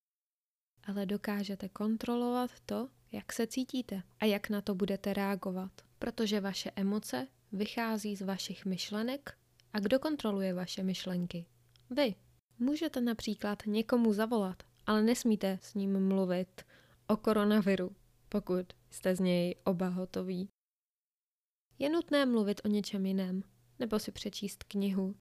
ale 0.84 1.06
dokážete 1.06 1.68
kontrolovat 1.68 2.50
to, 2.66 2.88
jak 3.12 3.32
se 3.32 3.46
cítíte 3.46 4.02
a 4.20 4.24
jak 4.24 4.50
na 4.50 4.60
to 4.60 4.74
budete 4.74 5.14
reagovat. 5.14 5.72
Protože 5.98 6.40
vaše 6.40 6.70
emoce 6.76 7.26
vychází 7.52 8.16
z 8.16 8.22
vašich 8.22 8.64
myšlenek 8.64 9.38
a 9.72 9.80
kdo 9.80 9.98
kontroluje 9.98 10.54
vaše 10.54 10.82
myšlenky? 10.82 11.46
Vy. 11.90 12.14
Můžete 12.58 13.00
například 13.00 13.62
někomu 13.66 14.12
zavolat, 14.12 14.62
ale 14.86 15.02
nesmíte 15.02 15.58
s 15.62 15.74
ním 15.74 16.08
mluvit 16.08 16.62
o 17.06 17.16
koronaviru, 17.16 17.96
pokud 18.28 18.66
jste 18.90 19.16
z 19.16 19.20
něj 19.20 19.56
oba 19.64 19.88
hotoví. 19.88 20.48
Je 21.78 21.88
nutné 21.88 22.26
mluvit 22.26 22.60
o 22.64 22.68
něčem 22.68 23.06
jiném, 23.06 23.42
nebo 23.78 23.98
si 23.98 24.12
přečíst 24.12 24.64
knihu. 24.64 25.14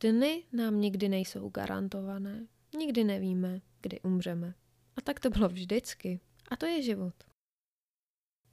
Dny 0.00 0.44
nám 0.52 0.80
nikdy 0.80 1.08
nejsou 1.08 1.48
garantované. 1.48 2.46
Nikdy 2.78 3.04
nevíme, 3.04 3.60
kdy 3.80 4.00
umřeme. 4.00 4.54
A 4.96 5.00
tak 5.00 5.20
to 5.20 5.30
bylo 5.30 5.48
vždycky. 5.48 6.20
A 6.50 6.56
to 6.56 6.66
je 6.66 6.82
život. 6.82 7.14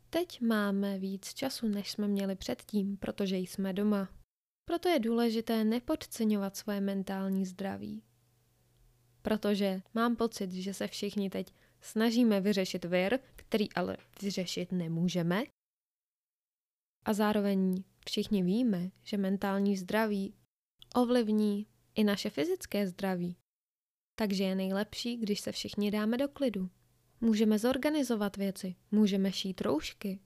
Teď 0.10 0.42
máme 0.42 1.00
víc 1.00 1.34
času, 1.34 1.68
než 1.68 1.92
jsme 1.92 2.08
měli 2.08 2.36
předtím, 2.36 2.98
protože 2.98 3.38
jsme 3.38 3.74
doma. 3.74 4.10
Proto 4.66 4.90
je 4.90 5.00
důležité 5.00 5.64
nepodceňovat 5.64 6.58
svoje 6.58 6.82
mentální 6.82 7.46
zdraví. 7.46 8.04
Protože 9.22 9.82
mám 9.94 10.16
pocit, 10.16 10.52
že 10.52 10.74
se 10.74 10.88
všichni 10.88 11.30
teď 11.30 11.54
snažíme 11.82 12.42
vyřešit 12.42 12.86
vir, 12.86 13.20
který 13.36 13.74
ale 13.74 13.98
vyřešit 14.22 14.72
nemůžeme. 14.72 15.44
A 17.06 17.14
zároveň 17.14 17.84
všichni 18.06 18.44
víme, 18.44 18.92
že 19.04 19.18
mentální 19.18 19.78
zdraví 19.78 20.34
ovlivní 20.96 21.68
i 21.96 22.04
naše 22.04 22.30
fyzické 22.30 22.88
zdraví. 22.88 23.38
Takže 24.16 24.44
je 24.44 24.56
nejlepší, 24.56 25.18
když 25.18 25.40
se 25.40 25.52
všichni 25.52 25.92
dáme 25.92 26.18
do 26.18 26.28
klidu. 26.28 26.70
Můžeme 27.22 27.60
zorganizovat 27.60 28.38
věci, 28.38 28.76
můžeme 28.92 29.32
šít 29.32 29.62
roušky. 29.62 30.20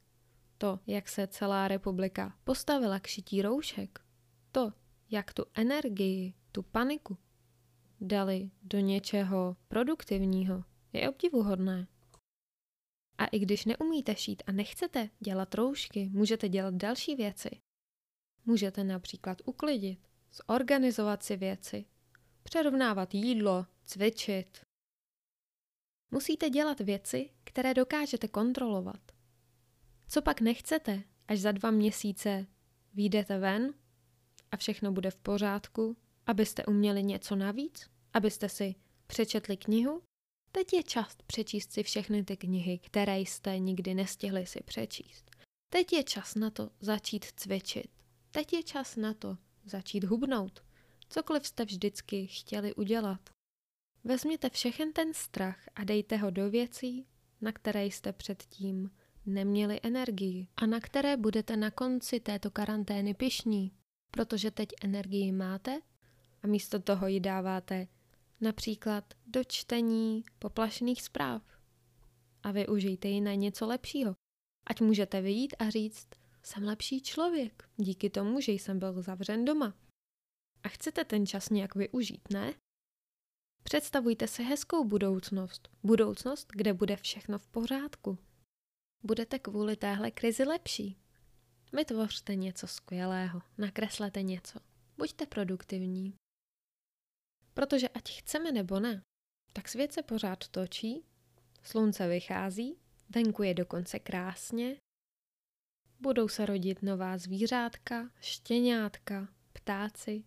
To, 0.58 0.80
jak 0.88 1.10
se 1.10 1.28
celá 1.28 1.68
republika 1.68 2.38
postavila 2.44 3.00
k 3.00 3.08
šití 3.08 3.42
roušek, 3.42 4.00
to, 4.52 4.74
jak 5.10 5.34
tu 5.34 5.46
energii, 5.54 6.34
tu 6.52 6.64
paniku 6.64 7.18
dali 8.02 8.52
do 8.62 8.80
něčeho 8.80 9.56
produktivního, 9.68 10.64
je 10.94 11.10
obdivuhodné. 11.10 11.88
A 13.20 13.26
i 13.26 13.40
když 13.40 13.66
neumíte 13.66 14.16
šít 14.16 14.44
a 14.48 14.52
nechcete 14.52 15.10
dělat 15.20 15.56
roušky, 15.56 16.10
můžete 16.10 16.50
dělat 16.50 16.74
další 16.74 17.16
věci. 17.16 17.50
Můžete 18.46 18.84
například 18.84 19.42
uklidit, 19.46 20.08
zorganizovat 20.32 21.24
si 21.24 21.38
věci, 21.38 21.86
přerovnávat 22.44 23.14
jídlo, 23.14 23.66
cvičit. 23.86 24.62
Musíte 26.12 26.50
dělat 26.50 26.80
věci, 26.80 27.30
které 27.44 27.74
dokážete 27.74 28.28
kontrolovat. 28.28 29.12
Co 30.08 30.22
pak 30.22 30.42
nechcete, 30.42 31.04
až 31.28 31.40
za 31.40 31.52
dva 31.52 31.72
měsíce 31.72 32.48
výjdete 32.94 33.40
ven 33.40 33.74
a 34.52 34.58
všechno 34.58 34.92
bude 34.92 35.12
v 35.12 35.18
pořádku, 35.18 35.98
abyste 36.26 36.66
uměli 36.66 37.04
něco 37.04 37.36
navíc, 37.36 37.90
abyste 38.14 38.50
si 38.50 38.76
přečetli 39.08 39.58
knihu? 39.58 40.04
Teď 40.52 40.74
je 40.74 40.84
čas 40.84 41.18
přečíst 41.28 41.72
si 41.72 41.84
všechny 41.84 42.24
ty 42.24 42.38
knihy, 42.38 42.78
které 42.78 43.20
jste 43.20 43.60
nikdy 43.60 43.94
nestihli 43.94 44.46
si 44.46 44.60
přečíst. 44.66 45.32
Teď 45.70 45.94
je 45.94 46.04
čas 46.04 46.36
na 46.36 46.50
to 46.50 46.70
začít 46.80 47.26
cvičit. 47.36 47.92
Teď 48.32 48.54
je 48.54 48.64
čas 48.64 48.96
na 48.96 49.14
to 49.14 49.38
začít 49.66 50.04
hubnout. 50.04 50.64
Cokoliv 51.10 51.48
jste 51.48 51.66
vždycky 51.66 52.28
chtěli 52.28 52.76
udělat. 52.76 53.30
Vezměte 54.04 54.50
všechen 54.50 54.94
ten 54.94 55.14
strach 55.14 55.60
a 55.76 55.84
dejte 55.84 56.18
ho 56.18 56.30
do 56.30 56.50
věcí, 56.50 57.06
na 57.42 57.52
které 57.52 57.86
jste 57.86 58.14
předtím 58.14 58.92
neměli 59.26 59.80
energii 59.84 60.48
a 60.58 60.66
na 60.66 60.80
které 60.80 61.18
budete 61.18 61.58
na 61.58 61.72
konci 61.72 62.20
této 62.20 62.52
karantény 62.52 63.14
pišní, 63.14 63.72
protože 64.12 64.52
teď 64.52 64.70
energii 64.84 65.32
máte 65.32 65.82
a 66.44 66.48
místo 66.48 66.80
toho 66.80 67.08
ji 67.08 67.20
dáváte 67.20 67.88
například 68.42 69.14
do 69.28 69.44
čtení 69.44 70.24
poplašných 70.40 71.02
zpráv. 71.02 71.44
A 72.44 72.52
využijte 72.52 73.08
ji 73.08 73.22
na 73.22 73.34
něco 73.34 73.68
lepšího. 73.68 74.16
Ať 74.68 74.82
můžete 74.82 75.22
vyjít 75.22 75.56
a 75.60 75.70
říct, 75.70 76.08
jsem 76.44 76.64
lepší 76.64 77.02
člověk, 77.02 77.70
díky 77.78 78.10
tomu, 78.10 78.42
že 78.42 78.52
jsem 78.52 78.80
byl 78.80 79.02
zavřen 79.02 79.46
doma. 79.46 79.74
A 80.64 80.70
chcete 80.70 81.06
ten 81.06 81.26
čas 81.26 81.50
nějak 81.50 81.76
využít, 81.76 82.30
ne? 82.30 82.54
Představujte 83.64 84.28
si 84.28 84.44
hezkou 84.44 84.84
budoucnost. 84.84 85.70
Budoucnost, 85.84 86.48
kde 86.52 86.74
bude 86.74 86.96
všechno 86.96 87.40
v 87.40 87.48
pořádku. 87.48 88.18
Budete 89.04 89.40
kvůli 89.40 89.76
téhle 89.76 90.12
krizi 90.12 90.44
lepší. 90.44 90.98
Vytvořte 91.74 92.36
něco 92.36 92.68
skvělého, 92.68 93.42
nakreslete 93.58 94.22
něco. 94.22 94.60
Buďte 94.98 95.26
produktivní. 95.26 96.19
Protože 97.60 97.90
ať 97.90 98.20
chceme 98.20 98.52
nebo 98.52 98.80
ne, 98.80 99.02
tak 99.54 99.70
svět 99.70 99.94
se 99.94 100.04
pořád 100.04 100.48
točí, 100.48 101.04
slunce 101.64 102.08
vychází, 102.08 102.78
venku 103.16 103.44
je 103.44 103.54
dokonce 103.54 104.00
krásně, 104.00 104.76
budou 106.00 106.28
se 106.28 106.46
rodit 106.46 106.82
nová 106.84 107.18
zvířátka, 107.18 108.10
štěňátka, 108.22 109.28
ptáci. 109.54 110.24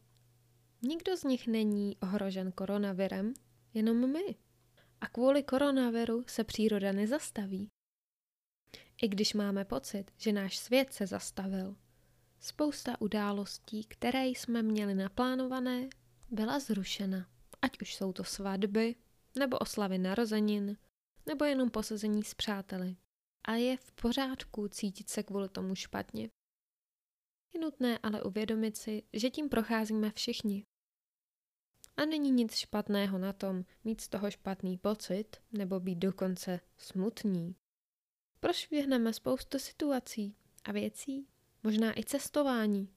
Nikdo 0.82 1.16
z 1.16 1.24
nich 1.24 1.46
není 1.46 1.96
ohrožen 2.02 2.52
koronavirem, 2.52 3.34
jenom 3.74 4.12
my. 4.12 4.34
A 5.00 5.06
kvůli 5.06 5.42
koronaviru 5.42 6.24
se 6.26 6.44
příroda 6.44 6.92
nezastaví. 6.92 7.68
I 9.02 9.08
když 9.08 9.34
máme 9.34 9.64
pocit, 9.64 10.10
že 10.16 10.32
náš 10.32 10.58
svět 10.58 10.92
se 10.92 11.06
zastavil, 11.06 11.76
spousta 12.40 13.00
událostí, 13.00 13.84
které 13.84 14.26
jsme 14.26 14.62
měli 14.62 14.94
naplánované, 14.94 15.88
byla 16.32 16.60
zrušena. 16.60 17.28
Ať 17.62 17.82
už 17.82 17.94
jsou 17.94 18.12
to 18.12 18.24
svatby, 18.24 18.94
nebo 19.38 19.58
oslavy 19.58 19.98
narozenin, 19.98 20.76
nebo 21.26 21.44
jenom 21.44 21.70
posazení 21.70 22.24
s 22.24 22.34
přáteli. 22.34 22.96
A 23.44 23.52
je 23.52 23.76
v 23.76 23.92
pořádku 23.92 24.68
cítit 24.68 25.10
se 25.10 25.22
kvůli 25.22 25.48
tomu 25.48 25.74
špatně. 25.74 26.30
Je 27.54 27.60
nutné 27.60 27.98
ale 27.98 28.22
uvědomit 28.22 28.76
si, 28.76 29.02
že 29.12 29.30
tím 29.30 29.48
procházíme 29.48 30.10
všichni. 30.10 30.66
A 31.96 32.04
není 32.04 32.30
nic 32.30 32.54
špatného 32.54 33.18
na 33.18 33.32
tom 33.32 33.64
mít 33.84 34.00
z 34.00 34.08
toho 34.08 34.30
špatný 34.30 34.78
pocit 34.78 35.36
nebo 35.52 35.80
být 35.80 35.98
dokonce 35.98 36.60
smutní. 36.76 37.56
Prošvihneme 38.40 39.12
spoustu 39.12 39.58
situací 39.58 40.36
a 40.64 40.72
věcí, 40.72 41.28
možná 41.62 41.98
i 41.98 42.04
cestování. 42.04 42.88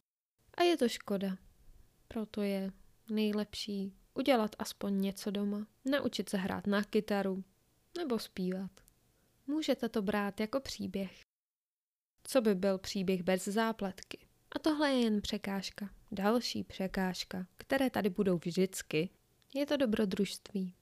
A 0.53 0.63
je 0.63 0.77
to 0.77 0.89
škoda. 0.89 1.37
Proto 2.07 2.41
je 2.41 2.71
nejlepší 3.09 3.93
udělat 4.13 4.55
aspoň 4.59 5.01
něco 5.01 5.31
doma, 5.31 5.67
naučit 5.85 6.29
se 6.29 6.37
hrát 6.37 6.67
na 6.67 6.83
kytaru 6.83 7.43
nebo 7.97 8.19
zpívat. 8.19 8.71
Můžete 9.47 9.89
to 9.89 10.01
brát 10.01 10.39
jako 10.39 10.59
příběh. 10.59 11.21
Co 12.23 12.41
by 12.41 12.55
byl 12.55 12.77
příběh 12.77 13.23
bez 13.23 13.45
zápletky? 13.45 14.27
A 14.51 14.59
tohle 14.59 14.91
je 14.91 15.01
jen 15.01 15.21
překážka. 15.21 15.89
Další 16.11 16.63
překážka, 16.63 17.47
které 17.57 17.89
tady 17.89 18.09
budou 18.09 18.39
vždycky, 18.45 19.09
je 19.53 19.65
to 19.65 19.77
dobrodružství. 19.77 20.75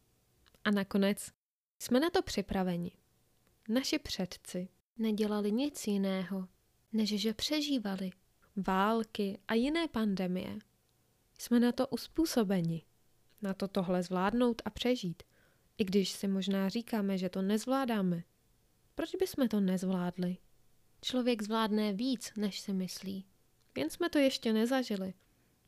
A 0.64 0.72
nakonec 0.72 1.32
jsme 1.80 2.00
na 2.00 2.10
to 2.10 2.22
připraveni. 2.22 2.92
Naši 3.70 4.00
předci 4.00 4.70
nedělali 4.98 5.52
nic 5.52 5.88
jiného, 5.88 6.48
než 6.94 7.22
že 7.22 7.34
přežívali 7.34 8.12
války 8.56 9.40
a 9.48 9.54
jiné 9.54 9.88
pandemie 9.88 10.60
jsme 11.43 11.60
na 11.60 11.71
to 11.71 11.88
uspůsobeni. 11.88 12.86
Na 13.41 13.53
to 13.53 13.67
tohle 13.67 14.03
zvládnout 14.03 14.62
a 14.65 14.69
přežít. 14.69 15.23
I 15.77 15.84
když 15.84 16.12
si 16.12 16.27
možná 16.27 16.69
říkáme, 16.69 17.17
že 17.17 17.29
to 17.29 17.41
nezvládáme. 17.41 18.23
Proč 18.95 19.15
bychom 19.15 19.47
to 19.47 19.60
nezvládli? 19.60 20.38
Člověk 21.01 21.41
zvládne 21.41 21.93
víc, 21.93 22.32
než 22.38 22.60
si 22.60 22.73
myslí. 22.73 23.25
Jen 23.77 23.89
jsme 23.89 24.10
to 24.10 24.19
ještě 24.19 24.53
nezažili. 24.53 25.13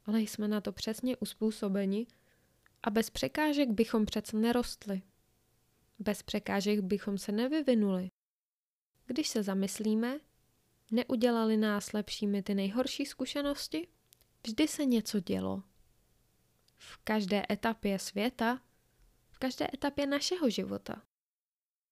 Ale 0.05 0.21
jsme 0.21 0.47
na 0.47 0.61
to 0.61 0.71
přesně 0.71 1.17
uspůsobeni 1.17 2.07
a 2.83 2.89
bez 2.89 3.09
překážek 3.09 3.69
bychom 3.69 4.05
přece 4.05 4.37
nerostli. 4.37 5.01
Bez 5.99 6.23
překážek 6.23 6.79
bychom 6.79 7.17
se 7.17 7.31
nevyvinuli. 7.31 8.11
Když 9.05 9.27
se 9.27 9.43
zamyslíme, 9.43 10.19
Neudělali 10.91 11.57
nás 11.57 11.93
lepšími 11.93 12.43
ty 12.43 12.55
nejhorší 12.55 13.05
zkušenosti? 13.05 13.87
Vždy 14.47 14.67
se 14.67 14.85
něco 14.85 15.19
dělo. 15.19 15.63
V 16.75 16.97
každé 16.97 17.45
etapě 17.49 17.99
světa, 17.99 18.61
v 19.29 19.39
každé 19.39 19.67
etapě 19.73 20.07
našeho 20.07 20.49
života. 20.49 21.01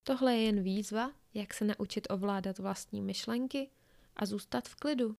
Tohle 0.03 0.35
je 0.35 0.43
jen 0.43 0.63
výzva, 0.63 1.13
jak 1.33 1.53
se 1.53 1.65
naučit 1.65 2.07
ovládat 2.09 2.59
vlastní 2.59 3.01
myšlenky 3.01 3.71
a 4.15 4.25
zůstat 4.25 4.67
v 4.67 4.75
klidu. 4.75 5.15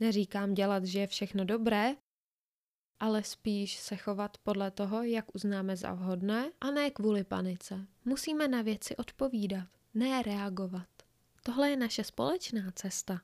Neříkám 0.00 0.54
dělat, 0.54 0.84
že 0.84 0.98
je 0.98 1.06
všechno 1.06 1.44
dobré, 1.44 1.96
ale 3.00 3.22
spíš 3.22 3.78
se 3.78 3.96
chovat 3.96 4.38
podle 4.38 4.70
toho, 4.70 5.02
jak 5.02 5.34
uznáme 5.34 5.76
za 5.76 5.92
vhodné 5.92 6.52
a 6.60 6.70
ne 6.70 6.90
kvůli 6.90 7.24
panice. 7.24 7.86
Musíme 8.04 8.48
na 8.48 8.62
věci 8.62 8.96
odpovídat, 8.96 9.68
ne 9.94 10.22
reagovat. 10.22 10.88
Tohle 11.42 11.70
je 11.70 11.76
naše 11.76 12.04
společná 12.04 12.72
cesta. 12.72 13.20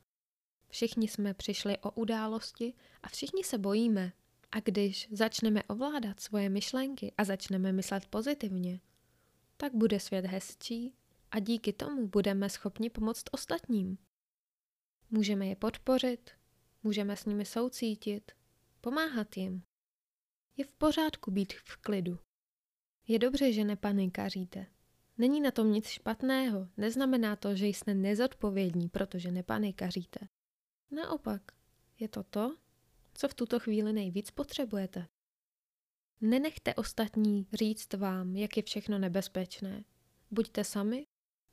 Všichni 0.73 1.09
jsme 1.09 1.35
přišli 1.35 1.79
o 1.79 1.91
události 1.91 2.75
a 3.03 3.09
všichni 3.09 3.45
se 3.45 3.59
bojíme. 3.59 4.13
A 4.53 4.61
když 4.61 5.09
začneme 5.11 5.63
ovládat 5.63 6.21
svoje 6.21 6.49
myšlenky 6.49 7.13
a 7.19 7.25
začneme 7.25 7.73
myslet 7.73 8.07
pozitivně, 8.07 8.81
tak 9.57 9.75
bude 9.75 10.01
svět 10.01 10.27
hezčí 10.27 10.95
a 11.31 11.39
díky 11.39 11.73
tomu 11.73 12.09
budeme 12.09 12.49
schopni 12.51 12.91
pomoct 12.91 13.25
ostatním. 13.33 13.99
Můžeme 15.11 15.47
je 15.47 15.57
podpořit, 15.57 16.31
můžeme 16.83 17.17
s 17.17 17.25
nimi 17.25 17.45
soucítit, 17.45 18.33
pomáhat 18.81 19.37
jim. 19.37 19.63
Je 20.57 20.65
v 20.65 20.73
pořádku 20.73 21.31
být 21.31 21.53
v 21.53 21.77
klidu. 21.77 22.19
Je 23.09 23.19
dobře, 23.19 23.53
že 23.53 23.65
nepanikaříte. 23.65 24.67
Není 25.19 25.41
na 25.41 25.51
tom 25.51 25.73
nic 25.73 25.87
špatného, 25.87 26.69
neznamená 26.77 27.37
to, 27.37 27.55
že 27.55 27.67
jste 27.67 27.95
nezodpovědní, 27.95 28.89
protože 28.89 29.31
nepanikaříte. 29.31 30.29
Naopak, 30.93 31.43
je 31.99 32.09
to 32.09 32.23
to, 32.23 32.57
co 33.15 33.29
v 33.29 33.35
tuto 33.35 33.61
chvíli 33.61 33.93
nejvíc 33.93 34.31
potřebujete. 34.31 35.07
Nenechte 36.21 36.75
ostatní 36.75 37.47
říct 37.53 37.95
vám, 37.95 38.37
jak 38.37 38.57
je 38.57 38.63
všechno 38.63 38.99
nebezpečné. 38.99 39.85
Buďte 40.31 40.65
sami 40.65 41.07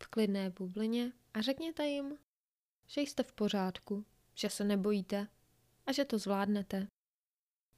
v 0.03 0.07
klidné 0.07 0.49
bublině 0.49 1.13
a 1.33 1.41
řekněte 1.41 1.87
jim, 1.87 2.17
že 2.87 3.01
jste 3.01 3.23
v 3.23 3.33
pořádku, 3.33 4.05
že 4.35 4.49
se 4.49 4.63
nebojíte 4.63 5.27
a 5.85 5.91
že 5.91 6.05
to 6.05 6.17
zvládnete. 6.17 6.87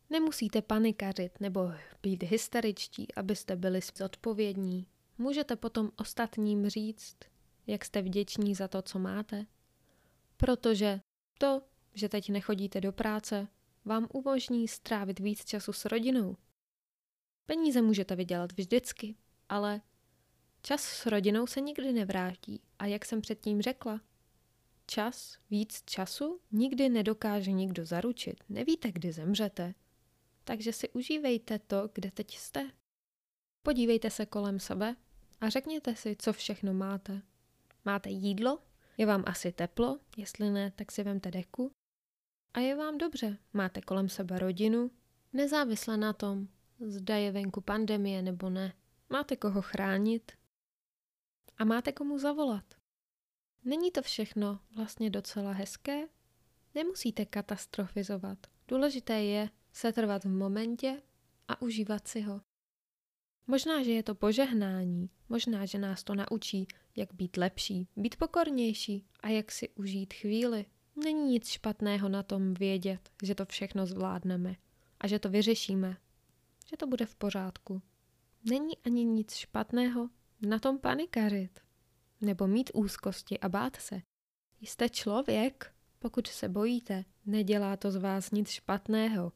Nemusíte 0.09 0.61
panikařit 0.61 1.39
nebo 1.39 1.71
být 2.01 2.23
hysteričtí, 2.23 3.15
abyste 3.15 3.55
byli 3.55 3.79
zodpovědní. 3.95 4.87
Můžete 5.17 5.55
potom 5.55 5.91
ostatním 5.95 6.69
říct, 6.69 7.17
jak 7.67 7.85
jste 7.85 8.01
vděční 8.01 8.55
za 8.55 8.67
to, 8.67 8.81
co 8.81 8.99
máte. 8.99 9.45
Protože 10.37 11.01
to, 11.41 11.61
že 11.93 12.09
teď 12.09 12.29
nechodíte 12.29 12.81
do 12.81 12.91
práce, 12.91 13.47
vám 13.85 14.07
umožní 14.13 14.67
strávit 14.67 15.19
víc 15.19 15.45
času 15.45 15.73
s 15.73 15.85
rodinou. 15.85 16.37
Peníze 17.45 17.81
můžete 17.81 18.15
vydělat 18.15 18.51
vždycky, 18.51 19.15
ale 19.49 19.81
čas 20.61 20.83
s 20.83 21.05
rodinou 21.05 21.47
se 21.47 21.61
nikdy 21.61 21.93
nevrátí. 21.93 22.61
A 22.79 22.85
jak 22.85 23.05
jsem 23.05 23.21
předtím 23.21 23.61
řekla, 23.61 24.01
čas, 24.87 25.37
víc 25.49 25.83
času 25.85 26.39
nikdy 26.51 26.89
nedokáže 26.89 27.51
nikdo 27.51 27.85
zaručit. 27.85 28.43
Nevíte, 28.49 28.91
kdy 28.91 29.11
zemřete. 29.11 29.73
Takže 30.43 30.73
si 30.73 30.89
užívejte 30.89 31.59
to, 31.59 31.89
kde 31.93 32.11
teď 32.11 32.37
jste. 32.37 32.71
Podívejte 33.63 34.09
se 34.09 34.25
kolem 34.25 34.59
sebe 34.59 34.95
a 35.41 35.49
řekněte 35.49 35.95
si, 35.95 36.15
co 36.19 36.33
všechno 36.33 36.73
máte. 36.73 37.21
Máte 37.85 38.09
jídlo? 38.09 38.70
Je 38.97 39.05
vám 39.05 39.23
asi 39.27 39.51
teplo? 39.51 39.99
Jestli 40.17 40.49
ne, 40.49 40.71
tak 40.71 40.91
si 40.91 41.03
vemte 41.03 41.31
deku. 41.31 41.71
A 42.53 42.59
je 42.59 42.75
vám 42.75 42.97
dobře. 42.97 43.37
Máte 43.53 43.81
kolem 43.81 44.09
sebe 44.09 44.39
rodinu? 44.39 44.91
Nezávisle 45.33 45.97
na 45.97 46.13
tom, 46.13 46.47
zda 46.79 47.15
je 47.15 47.31
venku 47.31 47.61
pandemie 47.61 48.21
nebo 48.21 48.49
ne. 48.49 48.73
Máte 49.09 49.35
koho 49.35 49.61
chránit? 49.61 50.31
A 51.57 51.65
máte 51.65 51.91
komu 51.91 52.19
zavolat? 52.19 52.65
Není 53.63 53.91
to 53.91 54.01
všechno 54.01 54.59
vlastně 54.75 55.09
docela 55.09 55.51
hezké? 55.51 56.07
Nemusíte 56.75 57.25
katastrofizovat. 57.25 58.37
Důležité 58.67 59.23
je 59.23 59.49
setrvat 59.71 60.23
v 60.23 60.29
momentě 60.29 61.01
a 61.47 61.61
užívat 61.61 62.07
si 62.07 62.21
ho. 62.21 62.41
Možná, 63.47 63.83
že 63.83 63.91
je 63.91 64.03
to 64.03 64.15
požehnání, 64.15 65.09
možná, 65.29 65.65
že 65.65 65.77
nás 65.77 66.03
to 66.03 66.15
naučí, 66.15 66.67
jak 66.95 67.13
být 67.13 67.37
lepší, 67.37 67.87
být 67.95 68.15
pokornější 68.15 69.05
a 69.19 69.29
jak 69.29 69.51
si 69.51 69.69
užít 69.69 70.13
chvíli. 70.13 70.65
Není 71.03 71.31
nic 71.31 71.47
špatného 71.47 72.09
na 72.09 72.23
tom 72.23 72.53
vědět, 72.53 73.09
že 73.23 73.35
to 73.35 73.45
všechno 73.45 73.85
zvládneme 73.85 74.55
a 74.99 75.07
že 75.07 75.19
to 75.19 75.29
vyřešíme, 75.29 75.97
že 76.69 76.77
to 76.77 76.87
bude 76.87 77.05
v 77.05 77.15
pořádku. 77.15 77.81
Není 78.49 78.77
ani 78.85 79.05
nic 79.05 79.35
špatného 79.35 80.09
na 80.41 80.59
tom 80.59 80.79
panikařit 80.79 81.59
nebo 82.21 82.47
mít 82.47 82.71
úzkosti 82.73 83.39
a 83.39 83.49
bát 83.49 83.75
se. 83.75 84.01
Jste 84.61 84.89
člověk, 84.89 85.73
pokud 85.99 86.27
se 86.27 86.49
bojíte, 86.49 87.05
nedělá 87.25 87.77
to 87.77 87.91
z 87.91 87.95
vás 87.95 88.31
nic 88.31 88.49
špatného. 88.49 89.31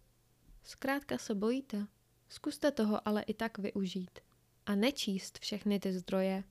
Zkrátka 0.63 1.17
se 1.17 1.35
bojíte. 1.35 1.87
Zkuste 2.29 2.71
toho 2.71 3.07
ale 3.07 3.21
i 3.21 3.33
tak 3.33 3.57
využít. 3.57 4.19
A 4.65 4.75
nečíst 4.75 5.39
všechny 5.39 5.79
ty 5.79 5.93
zdroje. 5.93 6.43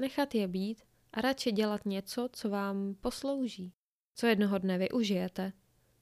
Nechat 0.00 0.34
je 0.34 0.48
být 0.48 0.82
a 1.12 1.20
radši 1.20 1.52
dělat 1.52 1.86
něco, 1.86 2.28
co 2.32 2.50
vám 2.50 2.94
poslouží. 2.94 3.72
Co 4.14 4.26
jednoho 4.26 4.58
dne 4.58 4.78
využijete. 4.78 5.52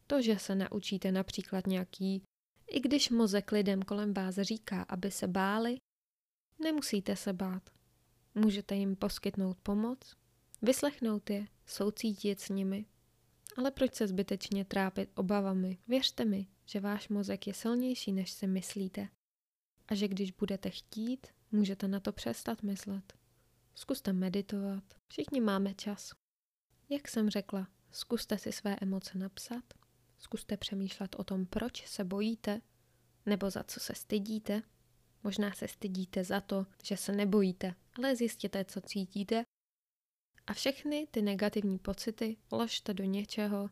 To, 0.07 0.23
že 0.23 0.39
se 0.39 0.55
naučíte 0.55 1.13
například 1.13 1.67
nějaký, 1.67 2.23
i 2.67 2.81
když 2.81 3.11
mozek 3.11 3.53
lidem 3.53 3.83
kolem 3.83 4.15
vás 4.15 4.35
říká, 4.35 4.83
aby 4.83 5.11
se 5.11 5.29
báli, 5.29 5.77
nemusíte 6.59 7.17
se 7.17 7.33
bát. 7.33 7.71
Můžete 8.35 8.75
jim 8.75 8.97
poskytnout 8.97 9.57
pomoc, 9.63 10.17
vyslechnout 10.63 11.31
je, 11.31 11.47
soucítit 11.67 12.41
s 12.41 12.49
nimi. 12.49 12.87
Ale 13.57 13.71
proč 13.71 13.95
se 13.95 14.09
zbytečně 14.09 14.65
trápit 14.65 15.11
obavami? 15.15 15.79
Věřte 15.89 16.25
mi, 16.25 16.47
že 16.67 16.81
váš 16.81 17.09
mozek 17.09 17.47
je 17.47 17.55
silnější, 17.55 18.13
než 18.13 18.31
si 18.31 18.47
myslíte. 18.47 19.09
A 19.89 19.95
že 19.95 20.09
když 20.09 20.31
budete 20.33 20.71
chtít, 20.71 21.27
můžete 21.53 21.89
na 21.89 22.01
to 22.01 22.13
přestat 22.13 22.63
myslet. 22.63 23.19
Zkuste 23.79 24.13
meditovat. 24.13 24.85
Všichni 25.09 25.41
máme 25.41 25.75
čas. 25.75 26.11
Jak 26.89 27.09
jsem 27.09 27.31
řekla, 27.31 27.69
zkuste 27.91 28.39
si 28.39 28.53
své 28.53 28.77
emoce 28.81 29.19
napsat, 29.19 29.65
zkuste 30.19 30.57
přemýšlet 30.57 31.17
o 31.19 31.25
tom, 31.25 31.47
proč 31.47 31.87
se 31.87 32.05
bojíte, 32.05 32.61
nebo 33.27 33.51
za 33.51 33.65
co 33.65 33.81
se 33.81 33.95
stydíte. 33.95 34.63
Možná 35.25 35.53
se 35.53 35.69
stydíte 35.69 36.25
za 36.25 36.41
to, 36.41 36.67
že 36.85 36.97
se 36.97 37.13
nebojíte, 37.13 37.75
ale 37.99 38.17
zjistěte, 38.17 38.65
co 38.65 38.81
cítíte 38.81 39.45
a 40.47 40.53
všechny 40.53 41.07
ty 41.11 41.23
negativní 41.23 41.79
pocity 41.79 42.37
vložte 42.51 42.95
do 42.95 43.05
něčeho, 43.05 43.71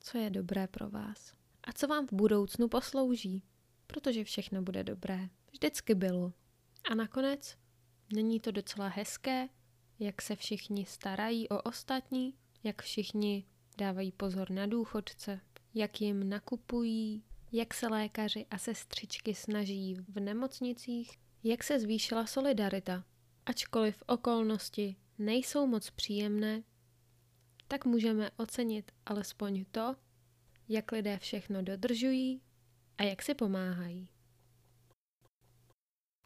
co 0.00 0.18
je 0.18 0.30
dobré 0.30 0.66
pro 0.68 0.90
vás 0.90 1.34
a 1.64 1.72
co 1.72 1.88
vám 1.88 2.06
v 2.06 2.12
budoucnu 2.12 2.68
poslouží, 2.68 3.42
protože 3.86 4.24
všechno 4.24 4.62
bude 4.62 4.84
dobré. 4.84 5.28
Vždycky 5.52 5.94
bylo. 5.94 6.32
A 6.90 6.94
nakonec, 6.94 7.56
není 8.12 8.40
to 8.40 8.50
docela 8.50 8.88
hezké, 8.88 9.48
jak 9.98 10.22
se 10.22 10.36
všichni 10.36 10.86
starají 10.86 11.48
o 11.48 11.62
ostatní, 11.62 12.34
jak 12.64 12.82
všichni 12.82 13.44
dávají 13.78 14.12
pozor 14.12 14.50
na 14.50 14.66
důchodce, 14.66 15.40
jak 15.74 16.00
jim 16.00 16.28
nakupují, 16.28 17.24
jak 17.52 17.74
se 17.74 17.88
lékaři 17.88 18.46
a 18.50 18.58
sestřičky 18.58 19.34
snaží 19.34 19.94
v 19.94 20.20
nemocnicích, 20.20 21.18
jak 21.44 21.64
se 21.64 21.80
zvýšila 21.80 22.26
solidarita. 22.26 23.04
Ačkoliv 23.46 24.02
okolnosti 24.06 24.96
nejsou 25.18 25.66
moc 25.66 25.90
příjemné, 25.90 26.62
tak 27.68 27.84
můžeme 27.84 28.30
ocenit 28.36 28.92
alespoň 29.06 29.64
to, 29.70 29.96
jak 30.68 30.92
lidé 30.92 31.18
všechno 31.18 31.62
dodržují 31.62 32.42
a 32.98 33.02
jak 33.02 33.22
si 33.22 33.34
pomáhají. 33.34 34.08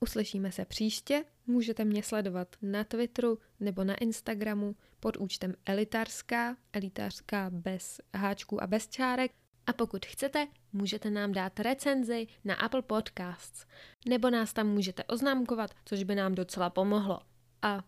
Uslyšíme 0.05 0.53
se 0.53 0.65
příště, 0.65 1.25
můžete 1.47 1.85
mě 1.85 2.03
sledovat 2.03 2.57
na 2.63 2.85
Twitteru 2.85 3.39
nebo 3.61 3.85
na 3.85 3.95
Instagramu 3.95 4.77
pod 5.01 5.17
účtem 5.17 5.55
Elitářská, 5.67 6.57
Elitářská 6.73 7.51
bez 7.51 8.01
háčků 8.15 8.63
a 8.63 8.67
bez 8.67 8.89
čárek. 8.89 9.33
A 9.67 9.73
pokud 9.73 10.07
chcete, 10.07 10.47
můžete 10.73 11.11
nám 11.11 11.33
dát 11.33 11.61
recenzi 11.61 12.27
na 12.45 12.55
Apple 12.55 12.83
Podcasts, 12.83 13.67
nebo 14.09 14.31
nás 14.31 14.53
tam 14.53 14.69
můžete 14.69 15.05
oznámkovat, 15.05 15.71
což 15.85 16.03
by 16.03 16.15
nám 16.15 16.35
docela 16.35 16.71
pomohlo. 16.71 17.21
A 17.63 17.85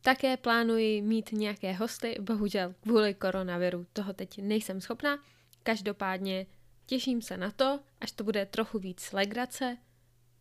také 0.00 0.36
plánuji 0.36 1.02
mít 1.02 1.32
nějaké 1.32 1.72
hosty, 1.72 2.16
bohužel 2.20 2.74
kvůli 2.80 3.14
koronaviru 3.14 3.86
toho 3.92 4.12
teď 4.12 4.42
nejsem 4.42 4.80
schopná, 4.80 5.18
Každopádně 5.66 6.46
těším 6.86 7.22
se 7.22 7.36
na 7.36 7.50
to, 7.50 7.80
až 8.00 8.12
to 8.12 8.24
bude 8.24 8.46
trochu 8.46 8.78
víc 8.78 9.12
legrace 9.12 9.76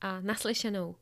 a 0.05 0.19
naslyšenou. 0.21 0.95